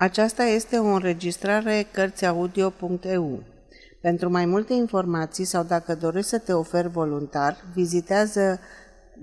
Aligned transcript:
Aceasta 0.00 0.44
este 0.44 0.78
o 0.78 0.86
înregistrare 0.86 1.86
Cărțiaudio.eu. 1.92 3.42
Pentru 4.00 4.30
mai 4.30 4.46
multe 4.46 4.72
informații 4.72 5.44
sau 5.44 5.64
dacă 5.64 5.94
dorești 5.94 6.28
să 6.28 6.38
te 6.38 6.52
oferi 6.52 6.88
voluntar, 6.88 7.64
vizitează 7.74 8.60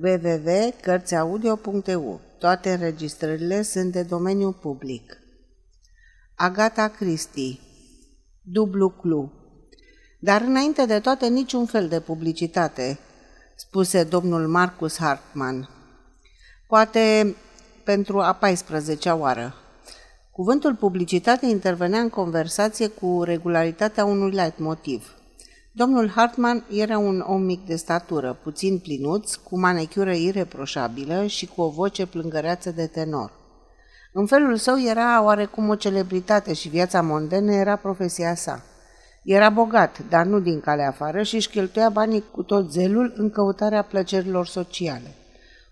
www.cărțiaudio.eu. 0.02 2.22
Toate 2.40 2.72
înregistrările 2.72 3.62
sunt 3.62 3.92
de 3.92 4.04
domeniu 4.04 4.52
public. 4.52 5.18
Agata 6.36 6.88
Christie 6.88 7.60
Dublu 8.42 8.90
Clu 8.90 9.32
Dar 10.20 10.42
înainte 10.42 10.86
de 10.86 11.00
toate 11.00 11.28
niciun 11.28 11.66
fel 11.66 11.88
de 11.88 12.00
publicitate, 12.00 13.00
spuse 13.56 14.04
domnul 14.04 14.48
Marcus 14.48 14.98
Hartmann. 14.98 15.70
Poate 16.68 17.36
pentru 17.84 18.20
a 18.20 18.40
14-a 18.40 19.16
oară. 19.16 19.60
Cuvântul 20.36 20.76
publicitate 20.76 21.46
intervenea 21.46 22.00
în 22.00 22.10
conversație 22.10 22.88
cu 22.88 23.24
regularitatea 23.24 24.06
unui 24.06 24.32
leitmotiv. 24.32 25.16
Domnul 25.72 26.10
Hartman 26.10 26.66
era 26.70 26.98
un 26.98 27.24
om 27.28 27.42
mic 27.42 27.66
de 27.66 27.76
statură, 27.76 28.38
puțin 28.44 28.80
plinuț, 28.80 29.36
cu 29.36 29.60
manicură 29.60 30.14
ireproșabilă 30.14 31.26
și 31.26 31.46
cu 31.46 31.62
o 31.62 31.70
voce 31.70 32.06
plângăreață 32.06 32.72
de 32.72 32.88
tenor. 32.88 33.32
În 34.14 34.26
felul 34.26 34.58
său 34.58 34.80
era 34.80 35.24
oarecum 35.24 35.70
o 35.70 35.76
celebritate 35.76 36.54
și 36.54 36.70
viața 36.70 37.02
mondenă 37.02 37.54
era 37.54 37.76
profesia 37.76 38.36
sa. 38.36 38.64
Era 39.24 39.50
bogat, 39.50 40.10
dar 40.10 40.26
nu 40.26 40.40
din 40.40 40.60
calea 40.60 40.88
afară 40.88 41.24
și 41.24 41.36
își 41.36 41.50
cheltuia 41.50 41.90
banii 41.90 42.24
cu 42.32 42.44
tot 42.44 42.72
zelul 42.72 43.14
în 43.18 43.30
căutarea 43.30 43.82
plăcerilor 43.82 44.46
sociale. 44.46 45.16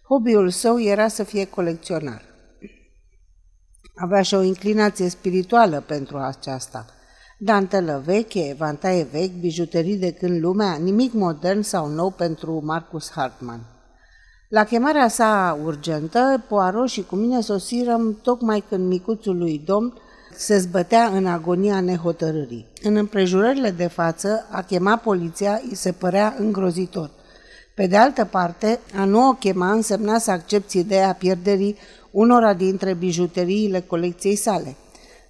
Hobby-ul 0.08 0.50
său 0.50 0.80
era 0.82 1.08
să 1.08 1.24
fie 1.24 1.46
colecționar. 1.46 2.33
Avea 3.96 4.22
și 4.22 4.34
o 4.34 4.42
inclinație 4.42 5.10
spirituală 5.10 5.84
pentru 5.88 6.18
aceasta. 6.18 6.86
Dantelă 7.38 8.02
veche, 8.06 8.50
evantaie 8.50 9.08
vechi, 9.12 9.40
bijuterii 9.40 9.98
de 9.98 10.12
când 10.12 10.42
lumea, 10.42 10.74
nimic 10.74 11.14
modern 11.14 11.62
sau 11.62 11.88
nou 11.88 12.10
pentru 12.10 12.62
Marcus 12.64 13.12
Hartman. 13.12 13.60
La 14.50 14.64
chemarea 14.64 15.08
sa 15.08 15.60
urgentă, 15.64 16.44
Poirot 16.48 16.90
și 16.90 17.04
cu 17.04 17.16
mine 17.16 17.42
sosirăm 17.42 18.20
tocmai 18.22 18.64
când 18.70 18.88
micuțul 18.88 19.38
lui 19.38 19.62
domn 19.66 19.94
se 20.36 20.58
zbătea 20.58 21.06
în 21.06 21.26
agonia 21.26 21.80
nehotărârii. 21.80 22.68
În 22.82 22.96
împrejurările 22.96 23.72
de 23.72 23.88
față, 23.88 24.46
a 24.52 24.62
chema 24.62 24.96
poliția 24.96 25.62
îi 25.70 25.76
se 25.76 25.92
părea 25.92 26.36
îngrozitor. 26.40 27.10
Pe 27.76 27.88
de 27.88 27.98
altă 27.98 28.26
parte, 28.26 28.80
a 28.96 29.06
nu 29.06 29.28
o 29.28 29.34
chema 29.34 29.72
însemna 29.72 30.18
să 30.18 30.32
accepti 30.32 30.78
ideea 30.78 31.14
pierderii 31.14 31.78
unora 32.12 32.54
dintre 32.54 32.94
bijuteriile 32.94 33.80
colecției 33.80 34.36
sale. 34.36 34.76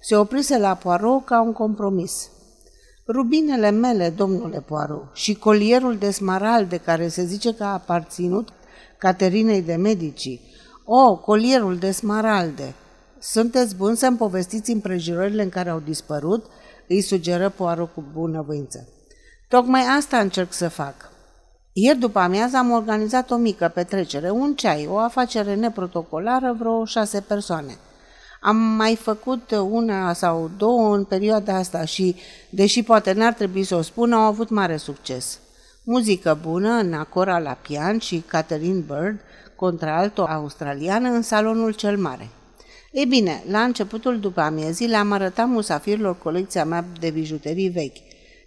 Se 0.00 0.16
oprise 0.16 0.58
la 0.58 0.74
Poirot 0.74 1.24
ca 1.24 1.42
un 1.42 1.52
compromis. 1.52 2.28
Rubinele 3.06 3.70
mele, 3.70 4.10
domnule 4.10 4.60
Poirot, 4.60 5.10
și 5.12 5.34
colierul 5.34 5.96
de 5.96 6.10
smaralde 6.10 6.76
care 6.76 7.08
se 7.08 7.24
zice 7.24 7.54
că 7.54 7.64
a 7.64 7.72
aparținut 7.72 8.48
Caterinei 8.98 9.62
de 9.62 9.74
Medici. 9.74 10.40
O, 10.84 11.16
colierul 11.16 11.76
de 11.76 11.90
smaralde! 11.90 12.74
Sunteți 13.18 13.76
buni 13.76 13.96
să-mi 13.96 14.16
povestiți 14.16 14.70
împrejurările 14.70 15.42
în 15.42 15.48
care 15.48 15.70
au 15.70 15.80
dispărut? 15.80 16.46
Îi 16.88 17.00
sugeră 17.00 17.48
Poirot 17.48 17.92
cu 17.94 18.04
bunăvoință. 18.12 18.88
Tocmai 19.48 19.82
asta 19.98 20.18
încerc 20.18 20.52
să 20.52 20.68
fac. 20.68 21.12
Ieri 21.76 21.98
după 21.98 22.18
amiază 22.18 22.56
am 22.56 22.70
organizat 22.70 23.30
o 23.30 23.36
mică 23.36 23.70
petrecere, 23.74 24.30
un 24.30 24.54
ceai, 24.54 24.86
o 24.90 24.98
afacere 24.98 25.54
neprotocolară, 25.54 26.56
vreo 26.58 26.84
șase 26.84 27.20
persoane. 27.20 27.76
Am 28.40 28.56
mai 28.56 28.96
făcut 28.96 29.50
una 29.70 30.12
sau 30.12 30.50
două 30.56 30.96
în 30.96 31.04
perioada 31.04 31.56
asta 31.56 31.84
și, 31.84 32.16
deși 32.50 32.82
poate 32.82 33.12
n-ar 33.12 33.32
trebui 33.32 33.64
să 33.64 33.74
o 33.74 33.82
spun, 33.82 34.12
au 34.12 34.20
avut 34.20 34.48
mare 34.48 34.76
succes. 34.76 35.38
Muzică 35.84 36.38
bună, 36.42 36.82
Nacora 36.82 37.38
la 37.38 37.58
pian 37.62 37.98
și 37.98 38.22
Catherine 38.26 38.84
Bird, 38.86 39.20
contralto 39.56 40.22
australiană, 40.22 41.08
în 41.08 41.22
salonul 41.22 41.72
cel 41.72 41.96
mare. 41.96 42.28
Ei 42.92 43.06
bine, 43.06 43.42
la 43.50 43.60
începutul 43.60 44.20
după 44.20 44.40
amiezii 44.40 44.88
le-am 44.88 45.12
arătat 45.12 45.48
musafirilor 45.48 46.18
colecția 46.18 46.64
mea 46.64 46.84
de 47.00 47.10
bijuterii 47.10 47.68
vechi. 47.68 47.98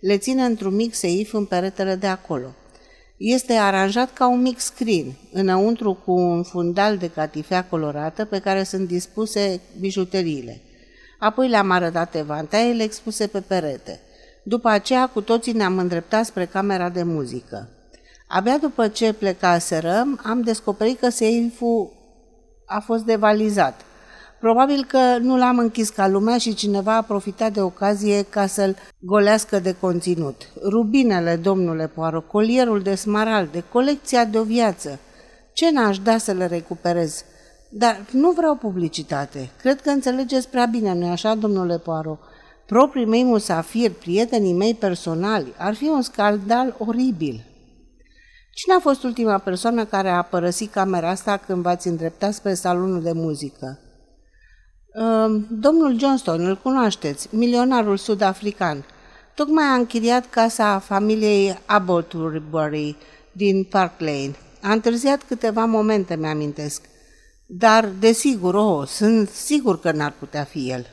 Le 0.01 0.17
ține 0.17 0.43
într-un 0.43 0.75
mic 0.75 0.93
seif 0.93 1.33
în 1.33 1.45
peretele 1.45 1.95
de 1.95 2.07
acolo– 2.07 2.47
este 3.17 3.53
aranjat 3.53 4.13
ca 4.13 4.27
un 4.27 4.41
mic 4.41 4.59
screen, 4.59 5.05
înăuntru 5.31 5.93
cu 5.93 6.11
un 6.11 6.43
fundal 6.43 6.97
de 6.97 7.09
catifea 7.09 7.63
colorată 7.63 8.25
pe 8.25 8.39
care 8.39 8.63
sunt 8.63 8.87
dispuse 8.87 9.61
bijuteriile. 9.79 10.61
Apoi 11.19 11.49
le-am 11.49 11.71
arătat 11.71 12.15
evantaiele 12.15 12.83
expuse 12.83 13.27
pe 13.27 13.41
perete. 13.41 13.99
După 14.43 14.69
aceea, 14.69 15.07
cu 15.07 15.21
toții 15.21 15.53
ne-am 15.53 15.77
îndreptat 15.77 16.25
spre 16.25 16.45
camera 16.45 16.89
de 16.89 17.03
muzică. 17.03 17.69
Abia 18.27 18.57
după 18.57 18.87
ce 18.87 19.13
plecaseră, 19.13 20.03
am 20.23 20.41
descoperit 20.41 20.99
că 20.99 21.09
seiful 21.09 21.91
a 22.65 22.79
fost 22.79 23.03
devalizat. 23.03 23.81
Probabil 24.39 24.85
că 24.85 25.17
nu 25.21 25.37
l-am 25.37 25.57
închis 25.57 25.89
ca 25.89 26.07
lumea 26.07 26.37
și 26.37 26.53
cineva 26.53 26.95
a 26.95 27.01
profitat 27.01 27.53
de 27.53 27.61
ocazie 27.61 28.21
ca 28.21 28.47
să-l 28.47 28.75
golească 28.99 29.59
de 29.59 29.75
conținut. 29.79 30.49
Rubinele, 30.63 31.35
domnule 31.35 31.87
Poaro, 31.87 32.21
colierul 32.21 32.81
de 32.81 32.95
smaralde, 32.95 33.63
colecția 33.71 34.25
de 34.25 34.39
o 34.39 34.43
viață. 34.43 34.99
Ce 35.53 35.71
n-aș 35.71 35.99
da 35.99 36.17
să 36.17 36.31
le 36.31 36.45
recuperez? 36.45 37.23
Dar 37.69 38.05
nu 38.11 38.31
vreau 38.31 38.55
publicitate. 38.55 39.49
Cred 39.61 39.81
că 39.81 39.89
înțelegeți 39.89 40.49
prea 40.49 40.65
bine, 40.65 40.93
nu-i 40.93 41.09
așa, 41.09 41.35
domnule 41.35 41.77
Poaro? 41.77 42.19
Proprii 42.65 43.05
mei 43.05 43.23
musafiri, 43.23 43.93
prietenii 43.93 44.53
mei 44.53 44.73
personali, 44.73 45.53
ar 45.57 45.73
fi 45.73 45.85
un 45.85 46.01
scandal 46.01 46.75
oribil. 46.77 47.45
Cine 48.53 48.73
a 48.77 48.79
fost 48.79 49.03
ultima 49.03 49.37
persoană 49.37 49.85
care 49.85 50.09
a 50.09 50.21
părăsit 50.21 50.71
camera 50.71 51.09
asta 51.09 51.37
când 51.37 51.61
v-ați 51.61 51.87
îndreptat 51.87 52.33
spre 52.33 52.53
salonul 52.53 53.01
de 53.01 53.11
muzică? 53.11 53.79
Ehm, 54.97 55.47
domnul 55.49 55.99
Johnston, 55.99 56.45
îl 56.45 56.57
cunoașteți, 56.57 57.27
milionarul 57.31 57.97
sud-african. 57.97 58.85
Tocmai 59.35 59.65
a 59.65 59.73
închiriat 59.73 60.29
casa 60.29 60.79
familiei 60.79 61.57
Abbottbury 61.65 62.95
din 63.31 63.63
Park 63.63 63.99
Lane. 63.99 64.35
A 64.61 64.71
întârziat 64.71 65.23
câteva 65.27 65.65
momente, 65.65 66.15
mi-amintesc. 66.15 66.81
Dar, 67.45 67.89
desigur, 67.99 68.53
oh, 68.55 68.87
sunt 68.87 69.29
sigur 69.29 69.79
că 69.79 69.91
n-ar 69.91 70.13
putea 70.19 70.43
fi 70.43 70.69
el. 70.69 70.85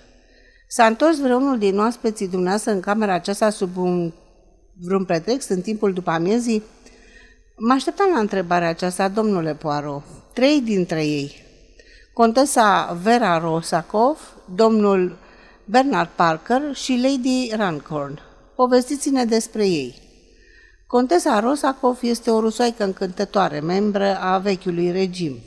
S-a 0.69 0.87
întors 0.87 1.19
vreunul 1.19 1.59
din 1.59 1.79
oaspeții 1.79 2.29
dumneavoastră 2.29 2.73
în 2.73 2.81
camera 2.81 3.15
aceasta 3.15 3.51
sub 3.51 3.77
un, 3.77 4.13
vreun 4.81 5.05
pretext 5.05 5.49
în 5.49 5.61
timpul 5.61 5.93
după 5.93 6.11
amiezii? 6.11 6.63
Mă 7.57 7.73
așteptam 7.73 8.11
la 8.15 8.21
întrebarea 8.21 8.69
aceasta, 8.69 9.09
domnule 9.09 9.55
Poirot. 9.55 10.03
Trei 10.33 10.61
dintre 10.61 11.05
ei, 11.07 11.44
contesa 12.15 12.97
Vera 13.03 13.39
Rosakov, 13.39 14.19
domnul 14.55 15.17
Bernard 15.65 16.09
Parker 16.15 16.61
și 16.75 17.01
Lady 17.03 17.51
Rancorn. 17.57 18.21
Povestiți-ne 18.55 19.25
despre 19.25 19.67
ei. 19.67 19.95
Contesa 20.87 21.41
Rosakov 21.41 21.99
este 22.03 22.31
o 22.31 22.41
rusoaică 22.41 22.85
încântătoare, 22.85 23.61
membră 23.61 24.19
a 24.21 24.39
vechiului 24.39 24.91
regim. 24.91 25.39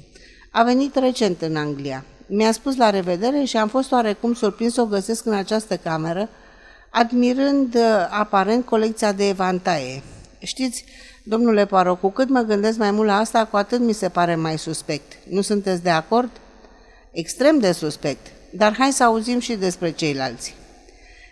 A 0.52 0.64
venit 0.64 0.96
recent 0.96 1.42
în 1.42 1.56
Anglia. 1.56 2.06
Mi-a 2.26 2.52
spus 2.52 2.76
la 2.76 2.90
revedere 2.90 3.44
și 3.44 3.58
am 3.58 3.68
fost 3.68 3.92
oarecum 3.92 4.34
surprins 4.34 4.74
să 4.74 4.82
o 4.82 4.86
găsesc 4.86 5.26
în 5.26 5.34
această 5.34 5.78
cameră, 5.78 6.30
admirând 6.90 7.76
uh, 7.76 8.08
aparent 8.10 8.66
colecția 8.66 9.12
de 9.12 9.28
evantaie. 9.28 10.02
Știți, 10.40 10.86
domnule 11.24 11.66
Paro, 11.66 11.96
cu 11.96 12.10
cât 12.10 12.30
mă 12.30 12.42
gândesc 12.42 12.78
mai 12.78 12.92
mult 12.92 13.08
la 13.08 13.18
asta, 13.18 13.46
cu 13.46 13.58
atât 13.58 13.80
mi 13.80 13.94
se 13.94 14.10
pare 14.10 14.36
mai 14.36 14.58
suspect. 14.58 15.14
Nu 15.30 15.42
sunteți 15.42 15.84
de 15.84 15.90
acord? 15.90 16.30
Extrem 17.18 17.60
de 17.60 17.72
suspect, 17.72 18.28
dar 18.52 18.76
hai 18.78 18.92
să 18.92 19.04
auzim 19.04 19.40
și 19.40 19.56
despre 19.56 19.92
ceilalți. 19.92 20.56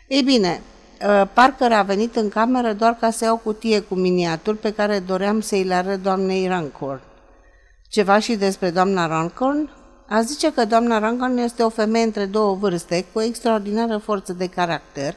Ei 0.08 0.22
bine, 0.22 0.62
ă, 1.08 1.30
Parker 1.34 1.72
a 1.72 1.82
venit 1.82 2.16
în 2.16 2.30
cameră 2.30 2.74
doar 2.74 2.98
ca 3.00 3.12
să 3.12 3.24
iau 3.24 3.38
cutie 3.38 3.80
cu 3.80 3.96
miniaturi 3.96 4.58
pe 4.58 4.74
care 4.74 5.00
doream 5.00 5.42
să-i 5.42 5.64
le 5.64 5.74
arăt 5.74 6.02
doamnei 6.02 6.48
Rancorn. 6.48 7.02
Ceva 7.90 8.20
și 8.20 8.36
despre 8.36 8.70
doamna 8.70 9.08
Rancorn? 9.08 9.70
A 10.08 10.22
zice 10.22 10.54
că 10.54 10.66
doamna 10.66 11.00
Rancorn 11.00 11.38
este 11.38 11.64
o 11.64 11.70
femeie 11.70 12.06
între 12.06 12.26
două 12.26 12.56
vârste, 12.56 13.06
cu 13.14 13.20
o 13.20 13.22
extraordinară 13.22 13.98
forță 13.98 14.34
de 14.34 14.48
caracter, 14.48 15.16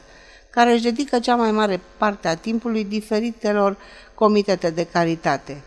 care 0.49 0.71
își 0.71 0.83
dedică 0.83 1.19
cea 1.19 1.35
mai 1.35 1.51
mare 1.51 1.79
parte 1.97 2.27
a 2.27 2.35
timpului 2.35 2.83
diferitelor 2.83 3.77
comitete 4.15 4.69
de 4.69 4.83
caritate. 4.83 5.61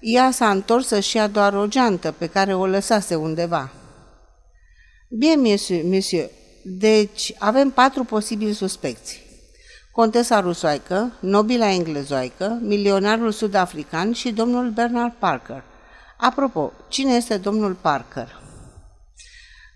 Ea 0.00 0.30
s-a 0.30 0.50
întors 0.50 0.86
să-și 0.86 1.16
ia 1.16 1.26
doar 1.26 1.54
o 1.54 1.66
geantă 1.66 2.14
pe 2.18 2.26
care 2.26 2.54
o 2.54 2.66
lăsase 2.66 3.14
undeva. 3.14 3.70
Bien, 5.08 5.40
monsieur, 5.40 5.84
monsieur. 5.84 6.30
Deci, 6.62 7.34
avem 7.38 7.70
patru 7.70 8.04
posibili 8.04 8.52
suspecți. 8.52 9.24
Contesa 9.92 10.40
rusoaică, 10.40 11.12
nobila 11.20 11.70
englezoaică, 11.70 12.58
milionarul 12.62 13.32
sud-african 13.32 14.12
și 14.12 14.32
domnul 14.32 14.70
Bernard 14.70 15.12
Parker. 15.12 15.62
Apropo, 16.16 16.72
cine 16.88 17.12
este 17.12 17.36
domnul 17.36 17.74
Parker? 17.74 18.40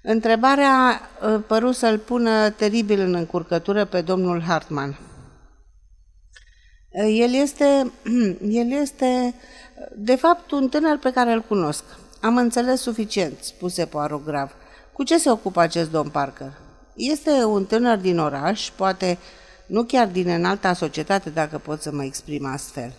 Întrebarea 0.03 1.01
uh, 1.23 1.41
păru 1.47 1.73
să-l 1.73 1.99
pună 1.99 2.51
teribil 2.51 3.01
în 3.01 3.15
încurcătură 3.15 3.85
pe 3.85 4.01
domnul 4.01 4.43
Hartman. 4.43 4.99
Uh, 6.89 7.17
el 7.19 7.35
este, 7.35 7.93
el 8.63 8.71
este, 8.71 9.35
de 9.97 10.15
fapt, 10.15 10.51
un 10.51 10.69
tânăr 10.69 10.99
pe 10.99 11.13
care 11.13 11.33
îl 11.33 11.41
cunosc. 11.41 11.85
Am 12.21 12.37
înțeles 12.37 12.81
suficient, 12.81 13.39
spuse 13.41 13.87
Poirot 13.87 14.25
grav. 14.25 14.55
Cu 15.01 15.07
ce 15.07 15.19
se 15.19 15.31
ocupă 15.31 15.61
acest 15.61 15.91
domn 15.91 16.09
Parker? 16.09 16.53
Este 16.95 17.31
un 17.31 17.65
tânăr 17.65 17.99
din 17.99 18.19
oraș, 18.19 18.71
poate 18.77 19.19
nu 19.67 19.83
chiar 19.83 20.07
din 20.07 20.29
înalta 20.29 20.73
societate, 20.73 21.31
dacă 21.31 21.59
pot 21.59 21.83
să 21.83 21.93
mă 21.93 22.05
exprim 22.05 22.47
astfel. 22.47 22.93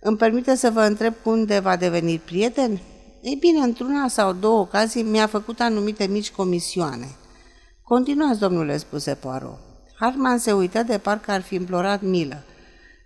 Îmi 0.00 0.16
permite 0.16 0.54
să 0.54 0.70
vă 0.70 0.80
întreb 0.80 1.14
cum 1.22 1.44
de 1.44 1.58
va 1.58 1.76
deveni 1.76 2.18
prieten? 2.18 2.80
Ei 3.22 3.36
bine, 3.40 3.58
într-una 3.58 4.08
sau 4.08 4.32
două 4.32 4.60
ocazii 4.60 5.02
mi-a 5.02 5.26
făcut 5.26 5.60
anumite 5.60 6.06
mici 6.06 6.30
comisioane. 6.30 7.08
Continuați, 7.82 8.38
domnule, 8.38 8.76
spuse 8.76 9.14
Poirot. 9.14 9.58
Hartman 9.98 10.38
se 10.38 10.52
uită 10.52 10.82
de 10.82 10.98
parcă 10.98 11.30
ar 11.30 11.40
fi 11.40 11.54
implorat 11.54 12.02
milă. 12.02 12.42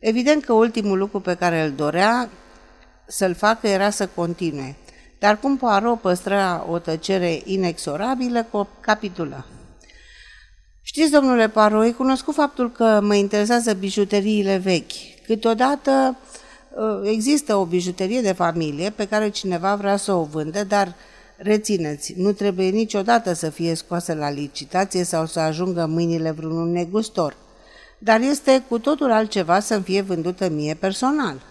Evident 0.00 0.44
că 0.44 0.52
ultimul 0.52 0.98
lucru 0.98 1.20
pe 1.20 1.34
care 1.34 1.62
îl 1.62 1.72
dorea 1.72 2.30
să-l 3.06 3.34
facă 3.34 3.68
era 3.68 3.90
să 3.90 4.06
continue. 4.06 4.76
Dar 5.18 5.38
cum 5.38 5.56
Poirot 5.56 6.00
păstra 6.00 6.66
o 6.70 6.78
tăcere 6.78 7.40
inexorabilă, 7.44 8.46
capitulă. 8.80 9.44
Știți, 10.82 11.10
domnule 11.10 11.48
Poirot, 11.48 11.84
e 11.84 11.90
cunoscut 11.90 12.34
faptul 12.34 12.72
că 12.72 13.00
mă 13.02 13.14
interesează 13.14 13.72
bijuteriile 13.72 14.56
vechi. 14.56 15.24
Câteodată 15.26 16.16
Uh, 16.76 17.00
există 17.04 17.54
o 17.54 17.64
bijuterie 17.64 18.20
de 18.20 18.32
familie 18.32 18.90
pe 18.90 19.06
care 19.06 19.28
cineva 19.28 19.74
vrea 19.74 19.96
să 19.96 20.12
o 20.12 20.24
vândă, 20.24 20.64
dar 20.64 20.94
rețineți, 21.36 22.14
nu 22.16 22.32
trebuie 22.32 22.68
niciodată 22.68 23.32
să 23.32 23.50
fie 23.50 23.74
scoasă 23.74 24.14
la 24.14 24.30
licitație 24.30 25.02
sau 25.02 25.26
să 25.26 25.40
ajungă 25.40 25.82
în 25.82 25.90
mâinile 25.90 26.30
vreunui 26.30 26.72
negustor. 26.72 27.36
Dar 27.98 28.20
este 28.20 28.64
cu 28.68 28.78
totul 28.78 29.10
altceva 29.10 29.60
să-mi 29.60 29.82
fie 29.82 30.00
vândută 30.00 30.48
mie 30.48 30.74
personal. 30.74 31.42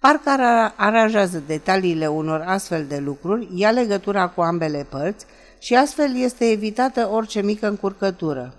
Parcă 0.00 0.30
aranjează 0.76 1.42
detaliile 1.46 2.06
unor 2.06 2.40
astfel 2.46 2.84
de 2.86 2.98
lucruri, 2.98 3.48
ia 3.54 3.70
legătura 3.70 4.28
cu 4.28 4.40
ambele 4.40 4.86
părți 4.88 5.26
și 5.58 5.74
astfel 5.74 6.16
este 6.16 6.50
evitată 6.50 7.08
orice 7.12 7.42
mică 7.42 7.68
încurcătură. 7.68 8.54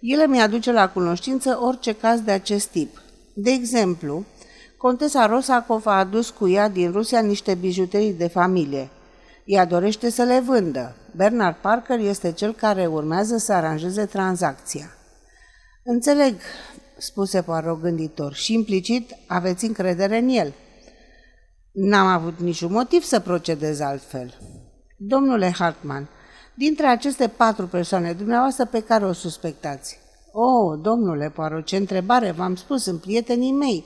El 0.00 0.28
mi 0.28 0.40
aduce 0.40 0.72
la 0.72 0.88
cunoștință 0.88 1.58
orice 1.62 1.92
caz 1.92 2.20
de 2.20 2.30
acest 2.30 2.68
tip. 2.68 3.02
De 3.34 3.50
exemplu, 3.50 4.24
Contesa 4.76 5.26
Rosakov 5.26 5.86
a 5.86 5.98
adus 5.98 6.30
cu 6.30 6.48
ea 6.48 6.68
din 6.68 6.92
Rusia 6.92 7.20
niște 7.20 7.54
bijuterii 7.54 8.12
de 8.12 8.28
familie. 8.28 8.88
Ea 9.44 9.64
dorește 9.64 10.10
să 10.10 10.22
le 10.22 10.40
vândă. 10.40 10.96
Bernard 11.16 11.56
Parker 11.56 11.98
este 11.98 12.32
cel 12.32 12.54
care 12.54 12.86
urmează 12.86 13.36
să 13.36 13.52
aranjeze 13.52 14.04
tranzacția. 14.04 14.90
Înțeleg, 15.84 16.34
spuse 16.96 17.42
Poirot 17.42 17.80
gânditor, 17.80 18.34
și 18.34 18.52
implicit 18.52 19.10
aveți 19.26 19.64
încredere 19.64 20.18
în 20.18 20.28
el. 20.28 20.52
N-am 21.80 22.06
avut 22.06 22.38
niciun 22.38 22.72
motiv 22.72 23.02
să 23.02 23.20
procedez 23.20 23.80
altfel. 23.80 24.34
Domnule 24.96 25.52
Hartman, 25.58 26.08
dintre 26.54 26.86
aceste 26.86 27.28
patru 27.28 27.66
persoane, 27.66 28.12
dumneavoastră 28.12 28.64
pe 28.64 28.82
care 28.82 29.04
o 29.04 29.12
suspectați? 29.12 29.98
Oh, 30.32 30.78
domnule 30.82 31.30
Poirot, 31.34 31.64
ce 31.64 31.76
întrebare, 31.76 32.30
v-am 32.30 32.54
spus, 32.56 32.82
sunt 32.82 33.00
prietenii 33.00 33.52
mei. 33.52 33.84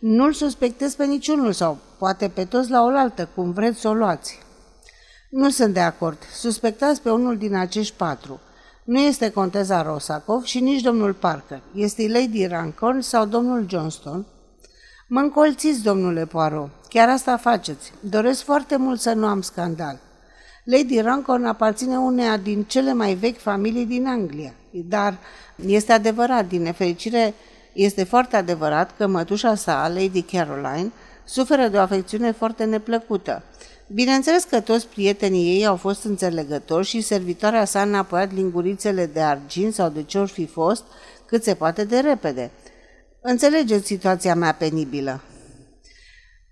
Nu-l 0.00 0.32
suspectez 0.32 0.94
pe 0.94 1.04
niciunul 1.04 1.52
sau 1.52 1.78
poate 1.98 2.28
pe 2.28 2.44
toți 2.44 2.70
la 2.70 2.82
oaltă, 2.82 3.28
cum 3.34 3.52
vreți 3.52 3.80
să 3.80 3.88
o 3.88 3.94
luați. 3.94 4.38
Nu 5.30 5.50
sunt 5.50 5.74
de 5.74 5.80
acord. 5.80 6.18
Suspectați 6.32 7.02
pe 7.02 7.10
unul 7.10 7.36
din 7.36 7.54
acești 7.54 7.96
patru. 7.96 8.40
Nu 8.84 8.98
este 8.98 9.30
conteza 9.30 9.82
Rosakov 9.82 10.42
și 10.42 10.60
nici 10.60 10.82
domnul 10.82 11.14
Parker. 11.14 11.60
Este 11.74 12.08
Lady 12.08 12.46
Rancorn 12.46 13.00
sau 13.00 13.26
domnul 13.26 13.66
Johnston. 13.68 14.26
Mă 15.12 15.20
încolțiți, 15.20 15.82
domnule 15.82 16.26
Poirot. 16.26 16.68
Chiar 16.88 17.08
asta 17.08 17.36
faceți. 17.36 17.92
Doresc 18.00 18.42
foarte 18.42 18.76
mult 18.76 19.00
să 19.00 19.12
nu 19.12 19.26
am 19.26 19.40
scandal. 19.40 19.98
Lady 20.64 21.00
Rancorn 21.00 21.44
aparține 21.44 21.96
uneia 21.96 22.36
din 22.36 22.62
cele 22.62 22.92
mai 22.92 23.14
vechi 23.14 23.40
familii 23.40 23.86
din 23.86 24.06
Anglia, 24.06 24.54
dar 24.70 25.18
este 25.66 25.92
adevărat, 25.92 26.48
din 26.48 26.62
nefericire, 26.62 27.34
este 27.72 28.04
foarte 28.04 28.36
adevărat 28.36 28.96
că 28.96 29.06
mătușa 29.06 29.54
sa, 29.54 29.88
Lady 29.88 30.22
Caroline, 30.22 30.92
suferă 31.24 31.68
de 31.68 31.76
o 31.76 31.80
afecțiune 31.80 32.32
foarte 32.32 32.64
neplăcută. 32.64 33.42
Bineînțeles 33.86 34.44
că 34.44 34.60
toți 34.60 34.86
prietenii 34.86 35.56
ei 35.56 35.66
au 35.66 35.76
fost 35.76 36.04
înțelegători 36.04 36.86
și 36.86 37.00
servitoarea 37.00 37.64
sa 37.64 37.84
n-a 37.84 38.02
păiat 38.02 38.32
lingurițele 38.32 39.06
de 39.06 39.20
argint 39.20 39.74
sau 39.74 39.88
de 39.88 40.02
ce 40.02 40.18
ori 40.18 40.30
fi 40.30 40.46
fost 40.46 40.84
cât 41.26 41.42
se 41.42 41.54
poate 41.54 41.84
de 41.84 41.98
repede. 41.98 42.50
Înțelegeți 43.22 43.86
situația 43.86 44.34
mea 44.34 44.52
penibilă. 44.52 45.20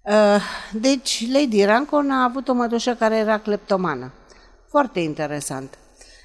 Uh, 0.03 0.43
deci, 0.73 1.26
Lady 1.32 1.65
Rancon 1.65 2.11
a 2.11 2.23
avut 2.23 2.49
o 2.49 2.53
mătușă 2.53 2.94
care 2.94 3.17
era 3.17 3.38
cleptomană. 3.38 4.12
Foarte 4.69 5.00
interesant. 5.00 5.79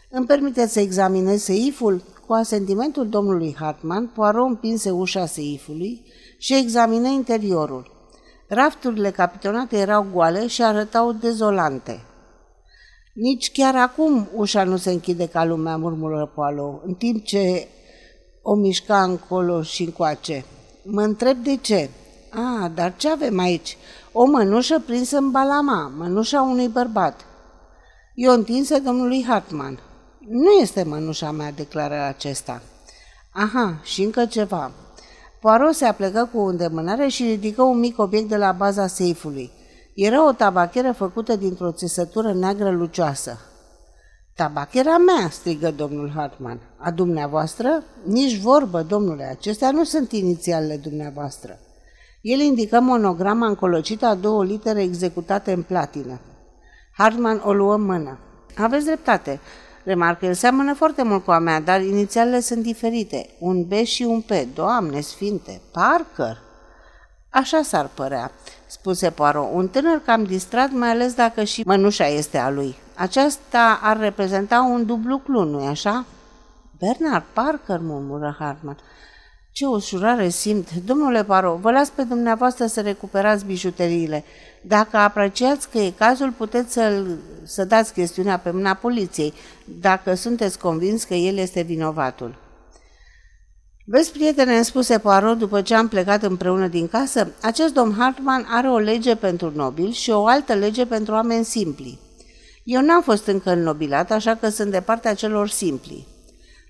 Îmi 0.09 0.25
permiteți 0.25 0.73
să 0.73 0.79
examinez 0.79 1.43
seiful? 1.43 2.03
Cu 2.27 2.33
asentimentul 2.33 3.09
domnului 3.09 3.55
Hartman, 3.59 4.07
Poirot 4.07 4.47
împinse 4.47 4.91
ușa 4.91 5.25
seifului 5.25 6.05
și 6.37 6.55
examină 6.55 7.07
interiorul. 7.07 7.91
Rafturile 8.47 9.11
capitonate 9.11 9.77
erau 9.77 10.05
goale 10.13 10.47
și 10.47 10.63
arătau 10.63 11.11
dezolante. 11.11 11.99
Nici 13.13 13.51
chiar 13.51 13.75
acum 13.75 14.29
ușa 14.35 14.63
nu 14.63 14.77
se 14.77 14.91
închide 14.91 15.27
ca 15.27 15.45
lumea, 15.45 15.77
murmură 15.77 16.31
Poirot, 16.35 16.83
în 16.85 16.93
timp 16.93 17.23
ce 17.23 17.67
o 18.45 18.55
mișca 18.55 19.03
încolo 19.03 19.61
și 19.61 19.83
încoace. 19.83 20.45
Mă 20.83 21.01
întreb 21.01 21.37
de 21.37 21.55
ce. 21.55 21.89
A, 22.29 22.71
dar 22.75 22.95
ce 22.97 23.09
avem 23.09 23.39
aici? 23.39 23.77
O 24.11 24.25
mănușă 24.25 24.79
prinsă 24.85 25.17
în 25.17 25.31
balama, 25.31 25.91
mănușa 25.97 26.41
unui 26.41 26.67
bărbat. 26.67 27.25
Eu 28.15 28.33
întinsă 28.33 28.79
domnului 28.79 29.25
Hartman. 29.27 29.79
Nu 30.19 30.51
este 30.51 30.83
mănușa 30.83 31.31
mea, 31.31 31.51
declară 31.51 32.01
acesta. 32.01 32.61
Aha, 33.31 33.79
și 33.83 34.03
încă 34.03 34.25
ceva. 34.25 34.71
Poirot 35.41 35.73
se 35.73 35.85
aplecă 35.85 36.29
cu 36.33 36.39
îndemânare 36.39 37.07
și 37.07 37.23
ridică 37.23 37.61
un 37.61 37.79
mic 37.79 37.99
obiect 37.99 38.29
de 38.29 38.37
la 38.37 38.51
baza 38.51 38.87
seifului. 38.87 39.51
Era 39.95 40.27
o 40.27 40.31
tabacheră 40.31 40.91
făcută 40.91 41.35
dintr-o 41.35 41.71
țesătură 41.71 42.33
neagră 42.33 42.71
lucioasă. 42.71 43.39
Tabachera 44.35 44.97
mea, 44.97 45.29
strigă 45.29 45.71
domnul 45.71 46.11
Hartman. 46.15 46.59
A 46.77 46.91
dumneavoastră? 46.91 47.83
Nici 48.03 48.37
vorbă, 48.37 48.81
domnule, 48.81 49.23
acestea 49.23 49.71
nu 49.71 49.83
sunt 49.83 50.11
inițialele 50.11 50.77
dumneavoastră. 50.77 51.59
El 52.21 52.39
indică 52.39 52.79
monograma 52.79 53.47
încolocită 53.47 54.05
a 54.05 54.15
două 54.15 54.43
litere 54.43 54.81
executate 54.81 55.51
în 55.51 55.61
platină. 55.61 56.19
Hartman 56.97 57.41
o 57.45 57.53
luă 57.53 57.73
în 57.73 57.81
mână. 57.81 58.17
Aveți 58.57 58.85
dreptate. 58.85 59.39
Remarcă, 59.83 60.25
el 60.25 60.33
seamănă 60.33 60.73
foarte 60.73 61.03
mult 61.03 61.23
cu 61.23 61.31
a 61.31 61.39
mea, 61.39 61.59
dar 61.59 61.81
inițialele 61.81 62.39
sunt 62.39 62.63
diferite. 62.63 63.29
Un 63.39 63.65
B 63.65 63.71
și 63.71 64.03
un 64.03 64.21
P. 64.21 64.31
Doamne 64.53 64.99
sfinte, 64.99 65.61
Parker! 65.71 66.37
Așa 67.29 67.61
s-ar 67.61 67.89
părea, 67.93 68.31
spuse 68.73 69.09
Poirot. 69.09 69.49
Un 69.53 69.67
tânăr 69.67 70.01
cam 70.05 70.23
distrat, 70.23 70.71
mai 70.71 70.89
ales 70.89 71.13
dacă 71.13 71.43
și 71.43 71.63
mănușa 71.65 72.07
este 72.07 72.37
a 72.37 72.49
lui. 72.49 72.75
Aceasta 72.95 73.79
ar 73.81 73.99
reprezenta 73.99 74.61
un 74.61 74.85
dublu 74.85 75.17
clun, 75.17 75.49
nu-i 75.49 75.67
așa? 75.67 76.05
Bernard 76.79 77.23
Parker, 77.33 77.79
murmură 77.81 78.35
Hartman. 78.39 78.77
Ce 79.51 79.65
ușurare 79.65 80.29
simt! 80.29 80.73
Domnule 80.85 81.23
Paro, 81.23 81.55
vă 81.61 81.71
las 81.71 81.89
pe 81.89 82.01
dumneavoastră 82.03 82.65
să 82.65 82.81
recuperați 82.81 83.45
bijuteriile. 83.45 84.23
Dacă 84.61 84.97
apreciați 84.97 85.69
că 85.69 85.77
e 85.77 85.93
cazul, 85.97 86.31
puteți 86.31 86.73
să, 86.73 87.03
să 87.43 87.65
dați 87.65 87.93
chestiunea 87.93 88.37
pe 88.37 88.51
mâna 88.51 88.73
poliției, 88.73 89.33
dacă 89.65 90.13
sunteți 90.13 90.59
convins 90.59 91.03
că 91.03 91.13
el 91.13 91.37
este 91.37 91.61
vinovatul. 91.61 92.35
Vezi, 93.85 94.11
prietene, 94.11 94.55
îmi 94.55 94.65
spuse 94.65 94.99
Poirot 94.99 95.37
după 95.37 95.61
ce 95.61 95.75
am 95.75 95.87
plecat 95.87 96.23
împreună 96.23 96.67
din 96.67 96.87
casă, 96.87 97.31
acest 97.41 97.73
domn 97.73 97.95
Hartman 97.97 98.45
are 98.49 98.69
o 98.69 98.77
lege 98.77 99.15
pentru 99.15 99.51
nobil 99.55 99.91
și 99.91 100.09
o 100.09 100.25
altă 100.25 100.53
lege 100.53 100.85
pentru 100.85 101.13
oameni 101.13 101.45
simpli. 101.45 101.99
Eu 102.63 102.81
n-am 102.81 103.01
fost 103.01 103.25
încă 103.25 103.51
înnobilat, 103.51 104.11
așa 104.11 104.35
că 104.35 104.49
sunt 104.49 104.71
de 104.71 104.81
partea 104.81 105.13
celor 105.13 105.49
simpli. 105.49 106.07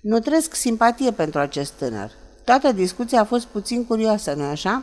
Nu 0.02 0.18
trăiesc 0.18 0.54
simpatie 0.54 1.10
pentru 1.10 1.40
acest 1.40 1.72
tânăr. 1.72 2.10
Toată 2.44 2.72
discuția 2.72 3.20
a 3.20 3.24
fost 3.24 3.46
puțin 3.46 3.84
curioasă, 3.84 4.32
nu 4.32 4.42
așa? 4.42 4.82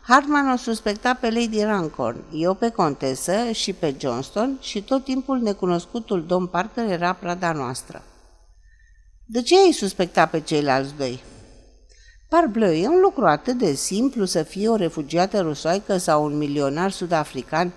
Hartman 0.00 0.52
o 0.52 0.56
suspecta 0.56 1.14
pe 1.14 1.30
Lady 1.30 1.62
Rancorn, 1.62 2.24
eu 2.32 2.54
pe 2.54 2.70
contesă 2.70 3.50
și 3.52 3.72
pe 3.72 3.94
Johnston 3.98 4.58
și 4.60 4.82
tot 4.82 5.04
timpul 5.04 5.38
necunoscutul 5.38 6.24
domn 6.26 6.46
Parker 6.46 6.90
era 6.90 7.12
prada 7.12 7.52
noastră. 7.52 8.02
De 9.24 9.42
ce 9.42 9.56
ai 9.58 9.72
suspecta 9.72 10.26
pe 10.26 10.40
ceilalți 10.40 10.94
doi? 10.98 11.22
Parbleu, 12.28 12.72
e 12.72 12.88
un 12.88 13.00
lucru 13.00 13.26
atât 13.26 13.58
de 13.58 13.72
simplu 13.72 14.24
să 14.24 14.42
fie 14.42 14.68
o 14.68 14.76
refugiată 14.76 15.40
rusoaică 15.40 15.96
sau 15.96 16.24
un 16.24 16.36
milionar 16.36 16.90
sud-african, 16.90 17.72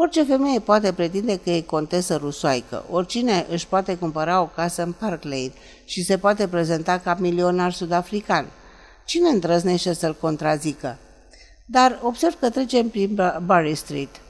Orice 0.00 0.24
femeie 0.24 0.60
poate 0.60 0.92
pretinde 0.92 1.38
că 1.38 1.50
e 1.50 1.60
contesă 1.60 2.16
rusoaică, 2.16 2.84
oricine 2.90 3.46
își 3.50 3.66
poate 3.66 3.96
cumpăra 3.96 4.40
o 4.40 4.46
casă 4.46 4.82
în 4.82 4.92
Park 4.92 5.22
Lane 5.22 5.52
și 5.84 6.04
se 6.04 6.18
poate 6.18 6.48
prezenta 6.48 6.98
ca 6.98 7.16
milionar 7.18 7.72
sud-african. 7.72 8.46
Cine 9.04 9.28
îndrăznește 9.28 9.92
să-l 9.92 10.16
contrazică? 10.20 10.98
Dar 11.66 11.98
observ 12.02 12.38
că 12.40 12.50
trecem 12.50 12.88
prin 12.88 13.20
Barry 13.44 13.74
Street. 13.74 14.20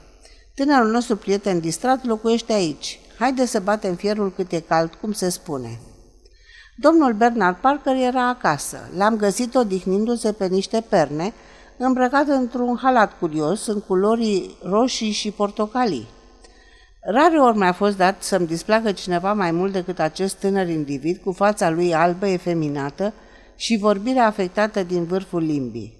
Tânărul 0.55 0.91
nostru 0.91 1.15
prieten 1.15 1.59
distrat 1.59 2.05
locuiește 2.05 2.53
aici. 2.53 2.99
Haide 3.19 3.45
să 3.45 3.59
batem 3.59 3.95
fierul 3.95 4.31
cât 4.31 4.51
e 4.51 4.59
cald, 4.59 4.93
cum 4.93 5.11
se 5.11 5.29
spune. 5.29 5.79
Domnul 6.81 7.13
Bernard 7.13 7.55
Parker 7.55 7.95
era 7.95 8.27
acasă. 8.27 8.89
L-am 8.97 9.15
găsit 9.15 9.55
odihnindu-se 9.55 10.31
pe 10.31 10.47
niște 10.47 10.83
perne, 10.89 11.33
îmbrăcat 11.77 12.27
într-un 12.27 12.77
halat 12.81 13.19
curios, 13.19 13.67
în 13.67 13.81
culori 13.81 14.57
roșii 14.63 15.11
și 15.11 15.31
portocalii. 15.31 16.07
Rare 17.01 17.39
ori 17.39 17.57
mi-a 17.57 17.71
fost 17.71 17.97
dat 17.97 18.23
să-mi 18.23 18.47
displacă 18.47 18.91
cineva 18.91 19.33
mai 19.33 19.51
mult 19.51 19.71
decât 19.71 19.99
acest 19.99 20.35
tânăr 20.35 20.67
individ 20.67 21.17
cu 21.17 21.31
fața 21.31 21.69
lui 21.69 21.93
albă 21.93 22.27
efeminată 22.27 23.13
și 23.55 23.77
vorbirea 23.77 24.25
afectată 24.25 24.83
din 24.83 25.03
vârful 25.03 25.41
limbii. 25.41 25.97